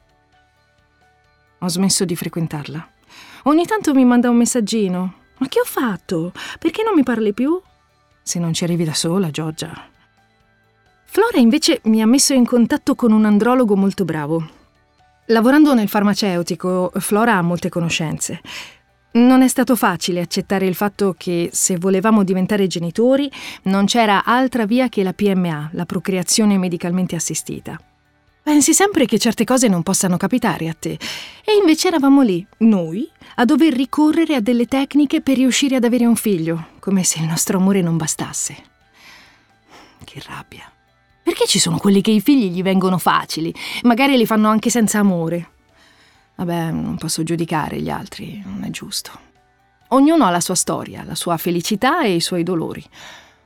Ho 1.59 1.67
smesso 1.69 2.03
di 2.03 2.17
frequentarla. 2.17 2.89
Ogni 3.43 3.65
tanto 3.65 3.93
mi 3.93 4.03
manda 4.03 4.29
un 4.29 4.35
messaggino. 4.35 5.13
Ma 5.37 5.47
che 5.47 5.61
ho 5.61 5.65
fatto? 5.65 6.33
Perché 6.59 6.83
non 6.83 6.93
mi 6.93 7.03
parli 7.03 7.33
più? 7.33 7.57
Se 8.21 8.37
non 8.39 8.51
ci 8.51 8.65
arrivi 8.65 8.83
da 8.83 8.93
sola, 8.93 9.31
Giorgia. 9.31 9.73
Flora 11.05 11.37
invece 11.37 11.79
mi 11.83 12.01
ha 12.01 12.05
messo 12.05 12.33
in 12.33 12.45
contatto 12.45 12.95
con 12.95 13.13
un 13.13 13.23
andrologo 13.23 13.77
molto 13.77 14.03
bravo. 14.03 14.45
Lavorando 15.27 15.73
nel 15.73 15.87
farmaceutico, 15.87 16.91
Flora 16.95 17.37
ha 17.37 17.41
molte 17.41 17.69
conoscenze. 17.69 18.41
Non 19.15 19.41
è 19.41 19.47
stato 19.47 19.77
facile 19.77 20.19
accettare 20.19 20.65
il 20.65 20.75
fatto 20.75 21.15
che 21.17 21.49
se 21.53 21.77
volevamo 21.77 22.25
diventare 22.25 22.67
genitori 22.67 23.31
non 23.63 23.85
c'era 23.85 24.25
altra 24.25 24.65
via 24.65 24.89
che 24.89 25.03
la 25.03 25.13
PMA, 25.13 25.69
la 25.71 25.85
procreazione 25.85 26.57
medicalmente 26.57 27.15
assistita. 27.15 27.79
Pensi 28.43 28.73
sempre 28.73 29.05
che 29.05 29.17
certe 29.17 29.45
cose 29.45 29.69
non 29.69 29.83
possano 29.83 30.17
capitare 30.17 30.67
a 30.67 30.75
te. 30.77 30.99
E 31.45 31.53
invece 31.57 31.87
eravamo 31.87 32.23
lì, 32.23 32.45
noi, 32.57 33.09
a 33.35 33.45
dover 33.45 33.73
ricorrere 33.73 34.35
a 34.35 34.41
delle 34.41 34.65
tecniche 34.65 35.21
per 35.21 35.37
riuscire 35.37 35.77
ad 35.77 35.85
avere 35.85 36.05
un 36.05 36.17
figlio, 36.17 36.67
come 36.79 37.05
se 37.05 37.19
il 37.19 37.25
nostro 37.25 37.57
amore 37.57 37.81
non 37.81 37.95
bastasse. 37.95 38.55
Che 40.03 40.21
rabbia. 40.27 40.69
Perché 41.23 41.47
ci 41.47 41.57
sono 41.57 41.77
quelli 41.77 42.01
che 42.01 42.11
i 42.11 42.19
figli 42.19 42.51
gli 42.51 42.61
vengono 42.61 42.97
facili, 42.97 43.55
magari 43.83 44.17
li 44.17 44.25
fanno 44.25 44.49
anche 44.49 44.69
senza 44.69 44.99
amore? 44.99 45.51
Vabbè, 46.35 46.71
non 46.71 46.97
posso 46.97 47.23
giudicare 47.23 47.79
gli 47.79 47.89
altri, 47.89 48.41
non 48.45 48.63
è 48.63 48.69
giusto. 48.69 49.11
Ognuno 49.89 50.25
ha 50.25 50.29
la 50.29 50.39
sua 50.39 50.55
storia, 50.55 51.03
la 51.03 51.15
sua 51.15 51.37
felicità 51.37 52.03
e 52.03 52.15
i 52.15 52.21
suoi 52.21 52.43
dolori. 52.43 52.83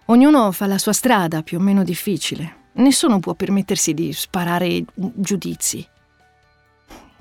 Ognuno 0.05 0.51
fa 0.51 0.65
la 0.65 0.77
sua 0.77 0.93
strada 0.93 1.43
più 1.43 1.59
o 1.59 1.61
meno 1.61 1.83
difficile. 1.83 2.55
Nessuno 2.73 3.19
può 3.19 3.33
permettersi 3.33 3.93
di 3.93 4.11
sparare 4.13 4.83
giudizi. 4.93 5.87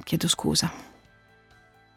Chiedo 0.04 0.28
scusa. 0.28 0.72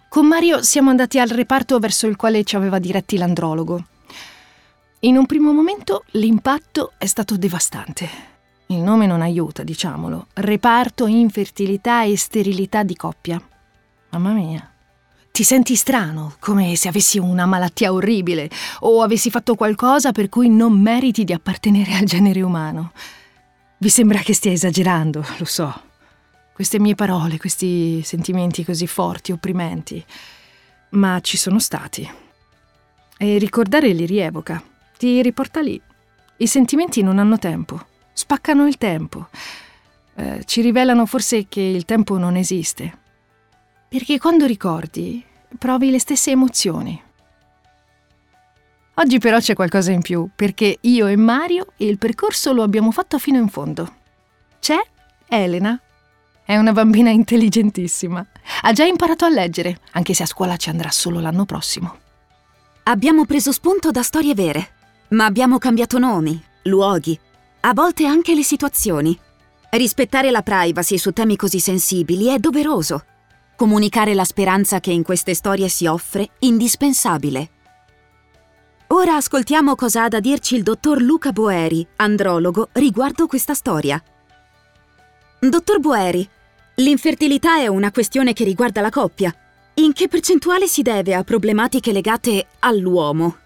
Con 0.10 0.26
Mario 0.26 0.62
siamo 0.62 0.90
andati 0.90 1.20
al 1.20 1.30
reparto 1.30 1.80
verso 1.80 2.08
il 2.08 2.18
quale 2.18 2.44
ci 2.44 2.58
aveva 2.58 2.80
diretti 2.80 3.18
l'andrologo. 3.18 3.86
In 5.02 5.16
un 5.16 5.26
primo 5.26 5.54
momento 5.54 6.04
l'impatto 6.12 6.92
è 6.98 7.06
stato 7.06 7.38
devastante. 7.38 8.10
Il 8.68 8.80
nome 8.80 9.06
non 9.06 9.22
aiuta, 9.22 9.64
diciamolo. 9.64 10.28
Reparto 10.34 11.08
infertilità 11.08 12.04
e 12.04 12.18
sterilità 12.18 12.84
di 12.84 12.96
coppia. 12.96 13.42
Mamma 14.12 14.32
mia. 14.34 14.70
Ti 15.32 15.44
senti 15.44 15.76
strano, 15.76 16.36
come 16.40 16.76
se 16.76 16.90
avessi 16.90 17.18
una 17.18 17.46
malattia 17.46 17.94
orribile 17.94 18.50
o 18.82 19.02
avessi 19.02 19.30
fatto 19.30 19.56
qualcosa 19.56 20.12
per 20.12 20.28
cui 20.28 20.50
non 20.50 20.78
meriti 20.78 21.24
di 21.24 21.32
appartenere 21.32 21.94
al 21.94 22.04
genere 22.04 22.42
umano. 22.42 22.92
Vi 23.78 23.90
sembra 23.90 24.20
che 24.20 24.34
stia 24.34 24.52
esagerando, 24.52 25.26
lo 25.38 25.46
so. 25.46 25.84
Queste 26.54 26.80
mie 26.80 26.96
parole, 26.96 27.38
questi 27.38 28.02
sentimenti 28.04 28.66
così 28.66 28.86
forti, 28.86 29.32
opprimenti. 29.32 30.04
ma 30.92 31.20
ci 31.22 31.38
sono 31.38 31.60
stati. 31.60 32.10
E 33.18 33.38
ricordare 33.38 33.94
li 33.94 34.06
rievoca, 34.06 34.62
ti 34.98 35.22
riporta 35.22 35.62
lì. 35.62 35.82
I 36.38 36.48
sentimenti 36.48 37.02
non 37.02 37.20
hanno 37.20 37.38
tempo, 37.38 37.86
spaccano 38.12 38.68
il 38.68 38.78
tempo. 38.78 39.30
Eh, 40.16 40.44
ci 40.46 40.62
rivelano 40.62 41.06
forse 41.06 41.48
che 41.48 41.62
il 41.62 41.86
tempo 41.86 42.18
non 42.18 42.36
esiste. 42.36 43.00
Perché 43.94 44.20
quando 44.20 44.46
ricordi, 44.46 45.22
provi 45.58 45.92
le 45.92 46.00
stesse 46.00 46.32
emozioni. 46.32 47.04
Oggi 48.94 49.20
però 49.20 49.38
c'è 49.40 49.54
qualcosa 49.54 49.92
in 49.92 50.02
più, 50.02 50.30
perché 50.34 50.78
io 50.80 51.08
e 51.08 51.18
Mario 51.18 51.74
il 51.76 51.98
percorso 51.98 52.54
lo 52.54 52.64
abbiamo 52.64 52.92
fatto 52.92 53.20
fino 53.20 53.38
in 53.38 53.50
fondo. 53.50 53.96
C'è 54.62 54.80
Elena. 55.28 55.78
È 56.42 56.56
una 56.56 56.72
bambina 56.72 57.10
intelligentissima. 57.10 58.26
Ha 58.62 58.72
già 58.72 58.86
imparato 58.86 59.26
a 59.26 59.30
leggere, 59.30 59.80
anche 59.92 60.14
se 60.14 60.24
a 60.24 60.26
scuola 60.26 60.56
ci 60.56 60.70
andrà 60.70 60.90
solo 60.90 61.20
l'anno 61.20 61.44
prossimo. 61.44 61.98
Abbiamo 62.84 63.26
preso 63.26 63.52
spunto 63.52 63.92
da 63.92 64.04
storie 64.04 64.34
vere, 64.34 64.70
ma 65.10 65.26
abbiamo 65.26 65.58
cambiato 65.58 66.00
nomi, 66.00 66.42
luoghi, 66.64 67.20
a 67.60 67.74
volte 67.74 68.06
anche 68.06 68.36
le 68.36 68.44
situazioni. 68.44 69.20
Rispettare 69.72 70.32
la 70.32 70.44
privacy 70.44 70.98
su 70.98 71.12
temi 71.12 71.36
così 71.36 71.60
sensibili 71.60 72.28
è 72.28 72.38
doveroso. 72.40 73.04
Comunicare 73.62 74.16
la 74.16 74.24
speranza 74.24 74.80
che 74.80 74.90
in 74.90 75.04
queste 75.04 75.36
storie 75.36 75.68
si 75.68 75.86
offre, 75.86 76.30
indispensabile. 76.40 77.50
Ora 78.88 79.18
ascoltiamo 79.18 79.76
cosa 79.76 80.06
ha 80.06 80.08
da 80.08 80.20
dirci 80.20 80.56
il 80.56 80.64
dottor 80.64 81.00
Luca 81.00 81.32
Boeri, 81.32 81.88
andrologo, 81.98 82.70
riguardo 82.72 83.28
questa 83.28 83.54
storia. 83.54 84.04
Dottor 85.40 85.80
Boeri, 85.80 86.28
l'infertilità 86.78 87.58
è 87.60 87.68
una 87.68 87.92
questione 87.92 88.34
che 88.34 88.46
riguarda 88.46 88.82
la 88.82 88.90
coppia. 88.90 89.32
In 89.76 89.94
che 89.94 90.08
percentuale 90.08 90.66
si 90.66 90.82
deve 90.82 91.14
a 91.14 91.24
problematiche 91.24 91.92
legate 91.92 92.48
all'uomo? 92.62 93.38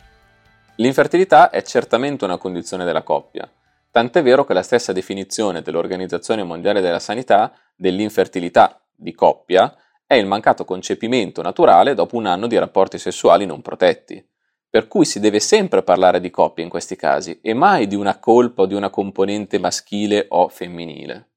L'infertilità 0.76 1.50
è 1.50 1.62
certamente 1.62 2.24
una 2.24 2.38
condizione 2.38 2.86
della 2.86 3.04
coppia, 3.04 3.52
tant'è 3.92 4.24
vero 4.24 4.46
che 4.46 4.54
la 4.54 4.64
stessa 4.64 4.94
definizione 4.94 5.62
dell'Organizzazione 5.62 6.44
Mondiale 6.44 6.80
della 6.80 7.00
Sanità 7.00 7.52
dell'infertilità 7.76 8.80
di 8.96 9.14
coppia 9.14 9.76
è 10.08 10.14
il 10.14 10.26
mancato 10.26 10.66
concepimento 10.66 11.42
naturale 11.42 11.94
dopo 11.94 12.16
un 12.16 12.26
anno 12.26 12.48
di 12.48 12.58
rapporti 12.58 13.00
sessuali 13.00 13.46
non 13.46 13.62
protetti. 13.62 14.24
Per 14.70 14.88
cui 14.88 15.06
si 15.06 15.20
deve 15.20 15.40
sempre 15.40 15.84
parlare 15.84 16.20
di 16.20 16.30
coppia 16.30 16.64
in 16.64 16.70
questi 16.70 16.96
casi 16.96 17.40
e 17.42 17.54
mai 17.54 17.88
di 17.88 17.96
una 17.96 18.20
colpa 18.20 18.64
o 18.64 18.66
di 18.66 18.74
una 18.74 18.90
componente 18.90 19.58
maschile 19.58 20.26
o 20.30 20.50
femminile. 20.50 21.30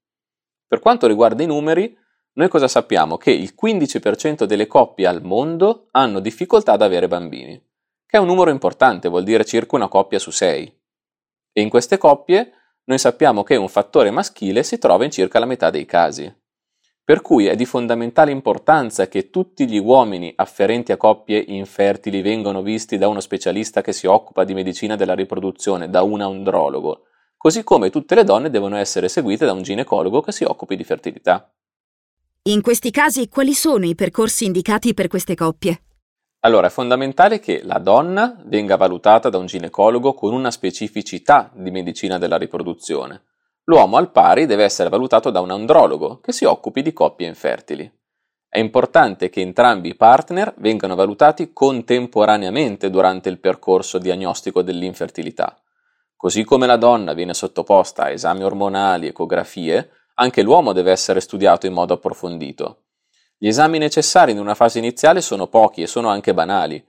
Per 0.67 0.79
quanto 0.79 1.07
riguarda 1.07 1.41
i 1.41 1.47
numeri, 1.47 1.97
noi 2.33 2.47
cosa 2.47 2.67
sappiamo? 2.67 3.17
Che 3.17 3.31
il 3.31 3.55
15% 3.59 4.43
delle 4.43 4.67
coppie 4.67 5.07
al 5.07 5.23
mondo 5.23 5.87
hanno 5.91 6.19
difficoltà 6.19 6.73
ad 6.73 6.81
avere 6.81 7.07
bambini, 7.07 7.59
che 8.05 8.17
è 8.17 8.19
un 8.19 8.27
numero 8.27 8.51
importante, 8.51 9.09
vuol 9.09 9.23
dire 9.23 9.45
circa 9.45 9.75
una 9.75 9.87
coppia 9.87 10.19
su 10.19 10.31
sei. 10.31 10.71
E 11.51 11.61
in 11.61 11.69
queste 11.69 11.97
coppie 11.97 12.51
noi 12.85 12.97
sappiamo 12.97 13.43
che 13.43 13.55
un 13.55 13.67
fattore 13.67 14.11
maschile 14.11 14.63
si 14.63 14.77
trova 14.77 15.05
in 15.05 15.11
circa 15.11 15.39
la 15.39 15.45
metà 15.45 15.69
dei 15.69 15.85
casi. 15.85 16.31
Per 17.09 17.21
cui 17.23 17.47
è 17.47 17.55
di 17.55 17.65
fondamentale 17.65 18.29
importanza 18.29 19.07
che 19.07 19.31
tutti 19.31 19.67
gli 19.67 19.79
uomini 19.79 20.31
afferenti 20.35 20.91
a 20.91 20.97
coppie 20.97 21.43
infertili 21.47 22.21
vengano 22.21 22.61
visti 22.61 22.99
da 22.99 23.07
uno 23.07 23.19
specialista 23.19 23.81
che 23.81 23.93
si 23.93 24.05
occupa 24.05 24.43
di 24.43 24.53
medicina 24.53 24.95
della 24.95 25.15
riproduzione, 25.15 25.89
da 25.89 26.03
un 26.03 26.21
andrologo, 26.21 27.07
così 27.35 27.63
come 27.63 27.89
tutte 27.89 28.13
le 28.13 28.23
donne 28.23 28.51
devono 28.51 28.75
essere 28.77 29.09
seguite 29.09 29.47
da 29.47 29.53
un 29.53 29.63
ginecologo 29.63 30.21
che 30.21 30.31
si 30.31 30.43
occupi 30.43 30.75
di 30.75 30.83
fertilità. 30.83 31.51
In 32.43 32.61
questi 32.61 32.91
casi 32.91 33.27
quali 33.27 33.55
sono 33.55 33.87
i 33.87 33.95
percorsi 33.95 34.45
indicati 34.45 34.93
per 34.93 35.07
queste 35.07 35.33
coppie? 35.33 35.81
Allora, 36.41 36.67
è 36.67 36.69
fondamentale 36.69 37.39
che 37.39 37.61
la 37.63 37.79
donna 37.79 38.39
venga 38.45 38.77
valutata 38.77 39.29
da 39.29 39.39
un 39.39 39.47
ginecologo 39.47 40.13
con 40.13 40.31
una 40.31 40.51
specificità 40.51 41.49
di 41.55 41.71
medicina 41.71 42.19
della 42.19 42.37
riproduzione 42.37 43.23
L'uomo 43.69 43.97
al 43.97 44.09
pari 44.09 44.47
deve 44.47 44.63
essere 44.63 44.89
valutato 44.89 45.29
da 45.29 45.41
un 45.41 45.51
andrologo 45.51 46.19
che 46.21 46.31
si 46.31 46.43
occupi 46.43 46.81
di 46.81 46.91
coppie 46.91 47.27
infertili. 47.27 47.89
È 48.49 48.57
importante 48.57 49.29
che 49.29 49.41
entrambi 49.41 49.89
i 49.89 49.95
partner 49.95 50.55
vengano 50.57 50.95
valutati 50.95 51.53
contemporaneamente 51.53 52.89
durante 52.89 53.29
il 53.29 53.39
percorso 53.39 53.99
diagnostico 53.99 54.63
dell'infertilità. 54.63 55.55
Così 56.15 56.43
come 56.43 56.65
la 56.65 56.77
donna 56.77 57.13
viene 57.13 57.35
sottoposta 57.35 58.05
a 58.05 58.09
esami 58.09 58.43
ormonali, 58.43 59.05
ecografie, 59.05 59.91
anche 60.15 60.41
l'uomo 60.41 60.73
deve 60.73 60.89
essere 60.89 61.19
studiato 61.19 61.67
in 61.67 61.73
modo 61.73 61.93
approfondito. 61.93 62.85
Gli 63.37 63.47
esami 63.47 63.77
necessari 63.77 64.31
in 64.31 64.39
una 64.39 64.55
fase 64.55 64.79
iniziale 64.79 65.21
sono 65.21 65.45
pochi 65.45 65.83
e 65.83 65.87
sono 65.87 66.09
anche 66.09 66.33
banali. 66.33 66.83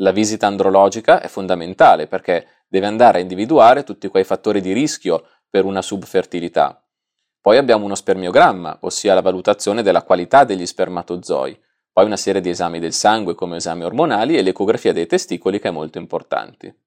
La 0.00 0.10
visita 0.10 0.46
andrologica 0.46 1.22
è 1.22 1.28
fondamentale 1.28 2.06
perché 2.06 2.46
deve 2.68 2.84
andare 2.86 3.18
a 3.18 3.20
individuare 3.22 3.84
tutti 3.84 4.08
quei 4.08 4.24
fattori 4.24 4.60
di 4.60 4.74
rischio 4.74 5.24
per 5.56 5.64
una 5.64 5.80
subfertilità. 5.80 6.86
Poi 7.40 7.56
abbiamo 7.56 7.86
uno 7.86 7.94
spermiogramma, 7.94 8.80
ossia 8.82 9.14
la 9.14 9.22
valutazione 9.22 9.80
della 9.80 10.02
qualità 10.02 10.44
degli 10.44 10.66
spermatozoi, 10.66 11.58
poi 11.90 12.04
una 12.04 12.18
serie 12.18 12.42
di 12.42 12.50
esami 12.50 12.78
del 12.78 12.92
sangue 12.92 13.34
come 13.34 13.56
esami 13.56 13.84
ormonali 13.84 14.36
e 14.36 14.42
l'ecografia 14.42 14.92
dei 14.92 15.06
testicoli 15.06 15.58
che 15.58 15.68
è 15.68 15.70
molto 15.70 15.96
importante. 15.96 16.80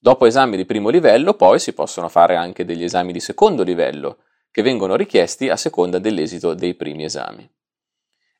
Dopo 0.00 0.24
esami 0.24 0.56
di 0.56 0.64
primo 0.64 0.88
livello 0.88 1.34
poi 1.34 1.58
si 1.58 1.74
possono 1.74 2.08
fare 2.08 2.34
anche 2.34 2.64
degli 2.64 2.82
esami 2.82 3.12
di 3.12 3.20
secondo 3.20 3.62
livello, 3.62 4.20
che 4.50 4.62
vengono 4.62 4.96
richiesti 4.96 5.50
a 5.50 5.56
seconda 5.56 5.98
dell'esito 5.98 6.54
dei 6.54 6.76
primi 6.76 7.04
esami. 7.04 7.46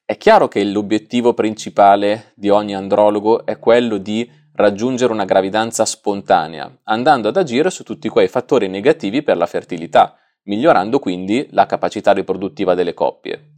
È 0.02 0.16
chiaro 0.16 0.48
che 0.48 0.64
l'obiettivo 0.64 1.34
principale 1.34 2.32
di 2.36 2.48
ogni 2.48 2.74
andrologo 2.74 3.44
è 3.44 3.58
quello 3.58 3.98
di 3.98 4.26
raggiungere 4.58 5.12
una 5.12 5.24
gravidanza 5.24 5.84
spontanea, 5.84 6.80
andando 6.84 7.28
ad 7.28 7.36
agire 7.36 7.70
su 7.70 7.84
tutti 7.84 8.08
quei 8.08 8.26
fattori 8.26 8.66
negativi 8.66 9.22
per 9.22 9.36
la 9.36 9.46
fertilità, 9.46 10.16
migliorando 10.44 10.98
quindi 10.98 11.46
la 11.52 11.66
capacità 11.66 12.12
riproduttiva 12.12 12.74
delle 12.74 12.92
coppie. 12.92 13.52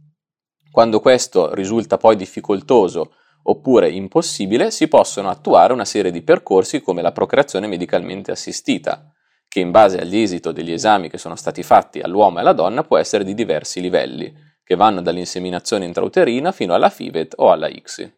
Quando 0.71 0.99
questo 0.99 1.55
risulta 1.55 1.97
poi 1.97 2.15
difficoltoso 2.15 3.15
oppure 3.43 3.89
impossibile, 3.89 4.69
si 4.69 4.87
possono 4.87 5.29
attuare 5.29 5.73
una 5.73 5.85
serie 5.85 6.11
di 6.11 6.21
percorsi 6.21 6.81
come 6.81 7.01
la 7.01 7.11
procreazione 7.11 7.65
medicalmente 7.65 8.29
assistita, 8.29 9.11
che 9.47 9.59
in 9.59 9.71
base 9.71 9.99
all'esito 9.99 10.51
degli 10.51 10.71
esami 10.71 11.09
che 11.09 11.17
sono 11.17 11.35
stati 11.35 11.63
fatti 11.63 11.99
all'uomo 11.99 12.37
e 12.37 12.41
alla 12.41 12.53
donna 12.53 12.83
può 12.83 12.97
essere 12.97 13.23
di 13.23 13.33
diversi 13.33 13.81
livelli, 13.81 14.31
che 14.63 14.75
vanno 14.75 15.01
dall'inseminazione 15.01 15.85
intrauterina 15.85 16.51
fino 16.51 16.75
alla 16.75 16.89
FIVET 16.89 17.33
o 17.37 17.51
alla 17.51 17.67
ICSI. 17.67 18.13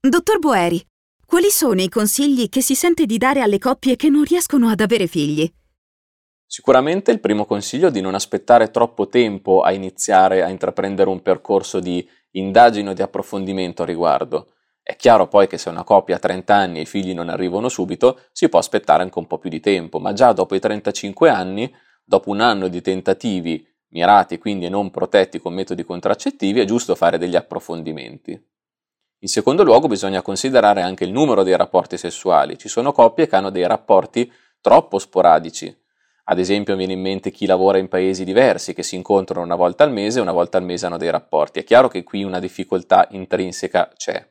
Dottor 0.00 0.38
Boeri, 0.38 0.80
quali 1.32 1.48
sono 1.48 1.80
i 1.80 1.88
consigli 1.88 2.50
che 2.50 2.60
si 2.60 2.74
sente 2.74 3.06
di 3.06 3.16
dare 3.16 3.40
alle 3.40 3.58
coppie 3.58 3.96
che 3.96 4.10
non 4.10 4.22
riescono 4.22 4.68
ad 4.68 4.80
avere 4.80 5.06
figli? 5.06 5.50
Sicuramente 6.44 7.10
il 7.10 7.20
primo 7.20 7.46
consiglio 7.46 7.88
è 7.88 7.90
di 7.90 8.02
non 8.02 8.12
aspettare 8.14 8.70
troppo 8.70 9.08
tempo 9.08 9.62
a 9.62 9.72
iniziare 9.72 10.42
a 10.42 10.50
intraprendere 10.50 11.08
un 11.08 11.22
percorso 11.22 11.80
di 11.80 12.06
indagine 12.32 12.90
o 12.90 12.92
di 12.92 13.00
approfondimento 13.00 13.82
a 13.82 13.86
riguardo. 13.86 14.52
È 14.82 14.94
chiaro 14.94 15.26
poi 15.26 15.46
che 15.46 15.56
se 15.56 15.70
una 15.70 15.84
coppia 15.84 16.16
ha 16.16 16.18
30 16.18 16.54
anni 16.54 16.78
e 16.80 16.82
i 16.82 16.86
figli 16.86 17.14
non 17.14 17.30
arrivano 17.30 17.70
subito, 17.70 18.24
si 18.30 18.50
può 18.50 18.58
aspettare 18.58 19.02
anche 19.02 19.18
un 19.18 19.26
po' 19.26 19.38
più 19.38 19.48
di 19.48 19.60
tempo, 19.60 20.00
ma 20.00 20.12
già 20.12 20.34
dopo 20.34 20.54
i 20.54 20.60
35 20.60 21.30
anni, 21.30 21.74
dopo 22.04 22.28
un 22.28 22.40
anno 22.40 22.68
di 22.68 22.82
tentativi 22.82 23.66
mirati 23.92 24.36
quindi 24.36 24.66
e 24.66 24.68
non 24.68 24.90
protetti 24.90 25.40
con 25.40 25.54
metodi 25.54 25.82
contraccettivi, 25.82 26.60
è 26.60 26.66
giusto 26.66 26.94
fare 26.94 27.16
degli 27.16 27.36
approfondimenti. 27.36 28.51
In 29.24 29.28
secondo 29.28 29.62
luogo 29.62 29.86
bisogna 29.86 30.20
considerare 30.20 30.82
anche 30.82 31.04
il 31.04 31.12
numero 31.12 31.44
dei 31.44 31.56
rapporti 31.56 31.96
sessuali. 31.96 32.58
Ci 32.58 32.66
sono 32.66 32.90
coppie 32.90 33.28
che 33.28 33.36
hanno 33.36 33.50
dei 33.50 33.64
rapporti 33.68 34.30
troppo 34.60 34.98
sporadici. 34.98 35.72
Ad 36.24 36.40
esempio, 36.40 36.74
viene 36.74 36.94
in 36.94 37.00
mente 37.00 37.30
chi 37.30 37.46
lavora 37.46 37.78
in 37.78 37.86
paesi 37.86 38.24
diversi, 38.24 38.74
che 38.74 38.82
si 38.82 38.96
incontrano 38.96 39.44
una 39.44 39.54
volta 39.54 39.84
al 39.84 39.92
mese 39.92 40.18
e 40.18 40.22
una 40.22 40.32
volta 40.32 40.58
al 40.58 40.64
mese 40.64 40.86
hanno 40.86 40.96
dei 40.96 41.10
rapporti. 41.10 41.60
È 41.60 41.64
chiaro 41.64 41.86
che 41.86 42.02
qui 42.02 42.24
una 42.24 42.40
difficoltà 42.40 43.06
intrinseca 43.10 43.92
c'è. 43.96 44.28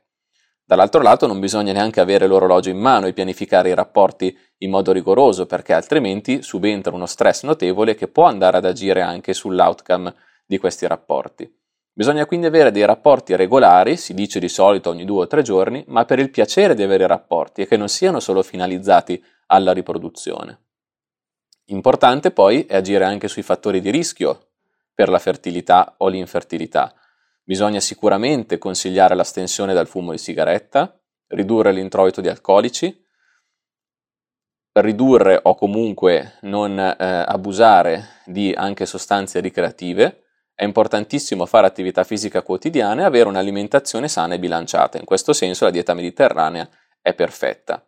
Dall'altro 0.66 1.02
lato 1.02 1.26
non 1.26 1.40
bisogna 1.40 1.72
neanche 1.72 2.02
avere 2.02 2.28
l'orologio 2.28 2.70
in 2.70 2.80
mano 2.80 3.08
e 3.08 3.14
pianificare 3.14 3.70
i 3.70 3.76
rapporti 3.76 4.38
in 4.58 4.72
modo 4.72 4.92
rigoroso, 4.92 5.46
perché 5.46 5.72
altrimenti 5.72 6.42
subentra 6.42 6.94
uno 6.94 7.06
stress 7.06 7.44
notevole 7.44 7.96
che 7.96 8.10
può 8.10 8.26
andare 8.26 8.58
ad 8.58 8.66
agire 8.66 9.00
anche 9.00 9.34
sull'outcome 9.34 10.14
di 10.46 10.58
questi 10.58 10.86
rapporti. 10.86 11.61
Bisogna 11.94 12.26
quindi 12.26 12.46
avere 12.46 12.72
dei 12.72 12.86
rapporti 12.86 13.36
regolari, 13.36 13.98
si 13.98 14.14
dice 14.14 14.40
di 14.40 14.48
solito 14.48 14.90
ogni 14.90 15.04
due 15.04 15.24
o 15.24 15.28
tre 15.28 15.42
giorni, 15.42 15.84
ma 15.88 16.06
per 16.06 16.20
il 16.20 16.32
piacere 16.32 16.74
di 16.74 16.84
avere 16.84 17.06
rapporti 17.06 17.62
e 17.62 17.68
che 17.68 17.76
non 17.78 17.90
siano 17.90 18.20
solo 18.20 18.44
finalizzati 18.44 19.22
alla 19.48 19.74
riproduzione. 19.74 20.60
Importante 21.66 22.32
poi 22.32 22.66
è 22.66 22.78
agire 22.78 23.06
anche 23.06 23.28
sui 23.28 23.44
fattori 23.44 23.82
di 23.82 23.92
rischio 23.92 24.52
per 24.94 25.10
la 25.10 25.20
fertilità 25.20 25.96
o 25.98 26.08
l'infertilità. 26.08 26.94
Bisogna 27.44 27.80
sicuramente 27.80 28.58
consigliare 28.58 29.16
l'astensione 29.16 29.74
dal 29.74 29.88
fumo 29.88 30.12
di 30.12 30.18
sigaretta, 30.18 30.98
ridurre 31.28 31.72
l'introito 31.72 32.22
di 32.22 32.30
alcolici, 32.30 33.06
ridurre 34.74 35.40
o 35.44 35.56
comunque 35.56 36.38
non 36.42 36.80
eh, 36.80 36.96
abusare 36.98 38.22
di 38.26 38.54
anche 38.54 38.86
sostanze 38.86 39.40
ricreative, 39.40 40.24
è 40.62 40.66
importantissimo 40.66 41.48
fare 41.48 41.66
attività 41.66 42.04
fisica 42.04 42.44
quotidiana 42.44 43.02
e 43.02 43.06
avere 43.06 43.28
un'alimentazione 43.28 44.08
sana 44.08 44.36
e 44.36 44.40
bilanciata. 44.40 45.00
In 45.00 45.06
questo 45.06 45.34
senso 45.34 45.66
la 45.66 45.72
dieta 45.72 45.96
mediterranea 45.96 46.70
è 47.02 47.16
perfetta. 47.16 47.84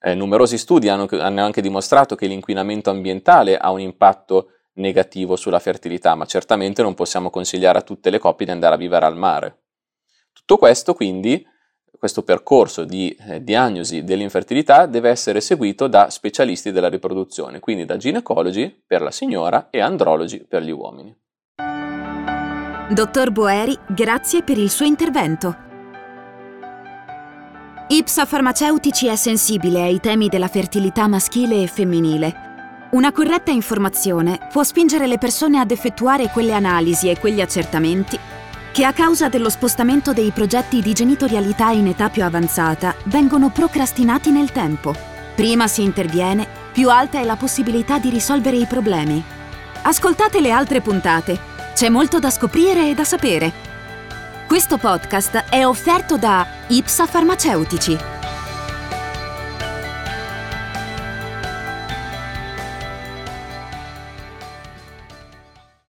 Eh, 0.00 0.12
numerosi 0.16 0.58
studi 0.58 0.88
hanno, 0.88 1.06
hanno 1.08 1.44
anche 1.44 1.62
dimostrato 1.62 2.16
che 2.16 2.26
l'inquinamento 2.26 2.90
ambientale 2.90 3.56
ha 3.56 3.70
un 3.70 3.78
impatto 3.78 4.48
negativo 4.74 5.36
sulla 5.36 5.60
fertilità, 5.60 6.16
ma 6.16 6.26
certamente 6.26 6.82
non 6.82 6.94
possiamo 6.94 7.30
consigliare 7.30 7.78
a 7.78 7.82
tutte 7.82 8.10
le 8.10 8.18
coppie 8.18 8.46
di 8.46 8.50
andare 8.50 8.74
a 8.74 8.78
vivere 8.78 9.06
al 9.06 9.16
mare. 9.16 9.60
Tutto 10.32 10.56
questo 10.56 10.94
quindi, 10.94 11.46
questo 11.96 12.24
percorso 12.24 12.82
di 12.82 13.16
eh, 13.28 13.44
diagnosi 13.44 14.02
dell'infertilità 14.02 14.86
deve 14.86 15.08
essere 15.08 15.40
seguito 15.40 15.86
da 15.86 16.10
specialisti 16.10 16.72
della 16.72 16.88
riproduzione, 16.88 17.60
quindi 17.60 17.84
da 17.84 17.96
ginecologi 17.96 18.82
per 18.84 19.02
la 19.02 19.12
signora 19.12 19.70
e 19.70 19.78
andrologi 19.78 20.44
per 20.44 20.64
gli 20.64 20.72
uomini. 20.72 21.21
Dottor 22.92 23.30
Boeri, 23.30 23.78
grazie 23.86 24.42
per 24.42 24.58
il 24.58 24.68
suo 24.68 24.84
intervento. 24.84 25.56
Ipsa 27.88 28.26
Farmaceutici 28.26 29.06
è 29.06 29.16
sensibile 29.16 29.80
ai 29.80 29.98
temi 29.98 30.28
della 30.28 30.48
fertilità 30.48 31.06
maschile 31.06 31.62
e 31.62 31.68
femminile. 31.68 32.88
Una 32.90 33.10
corretta 33.10 33.50
informazione 33.50 34.46
può 34.52 34.62
spingere 34.62 35.06
le 35.06 35.16
persone 35.16 35.58
ad 35.58 35.70
effettuare 35.70 36.28
quelle 36.28 36.52
analisi 36.52 37.08
e 37.08 37.18
quegli 37.18 37.40
accertamenti 37.40 38.18
che 38.72 38.84
a 38.84 38.92
causa 38.92 39.30
dello 39.30 39.48
spostamento 39.48 40.12
dei 40.12 40.30
progetti 40.30 40.82
di 40.82 40.92
genitorialità 40.92 41.70
in 41.70 41.86
età 41.86 42.10
più 42.10 42.24
avanzata 42.24 42.94
vengono 43.04 43.48
procrastinati 43.48 44.30
nel 44.30 44.52
tempo. 44.52 44.94
Prima 45.34 45.66
si 45.66 45.82
interviene, 45.82 46.46
più 46.72 46.90
alta 46.90 47.20
è 47.20 47.24
la 47.24 47.36
possibilità 47.36 47.98
di 47.98 48.10
risolvere 48.10 48.56
i 48.56 48.66
problemi. 48.66 49.22
Ascoltate 49.80 50.40
le 50.40 50.50
altre 50.50 50.82
puntate. 50.82 51.51
C'è 51.74 51.88
molto 51.88 52.18
da 52.18 52.30
scoprire 52.30 52.90
e 52.90 52.94
da 52.94 53.04
sapere. 53.04 53.50
Questo 54.46 54.76
podcast 54.76 55.44
è 55.48 55.64
offerto 55.64 56.18
da 56.18 56.46
Ipsa 56.68 57.06
Farmaceutici. 57.06 58.21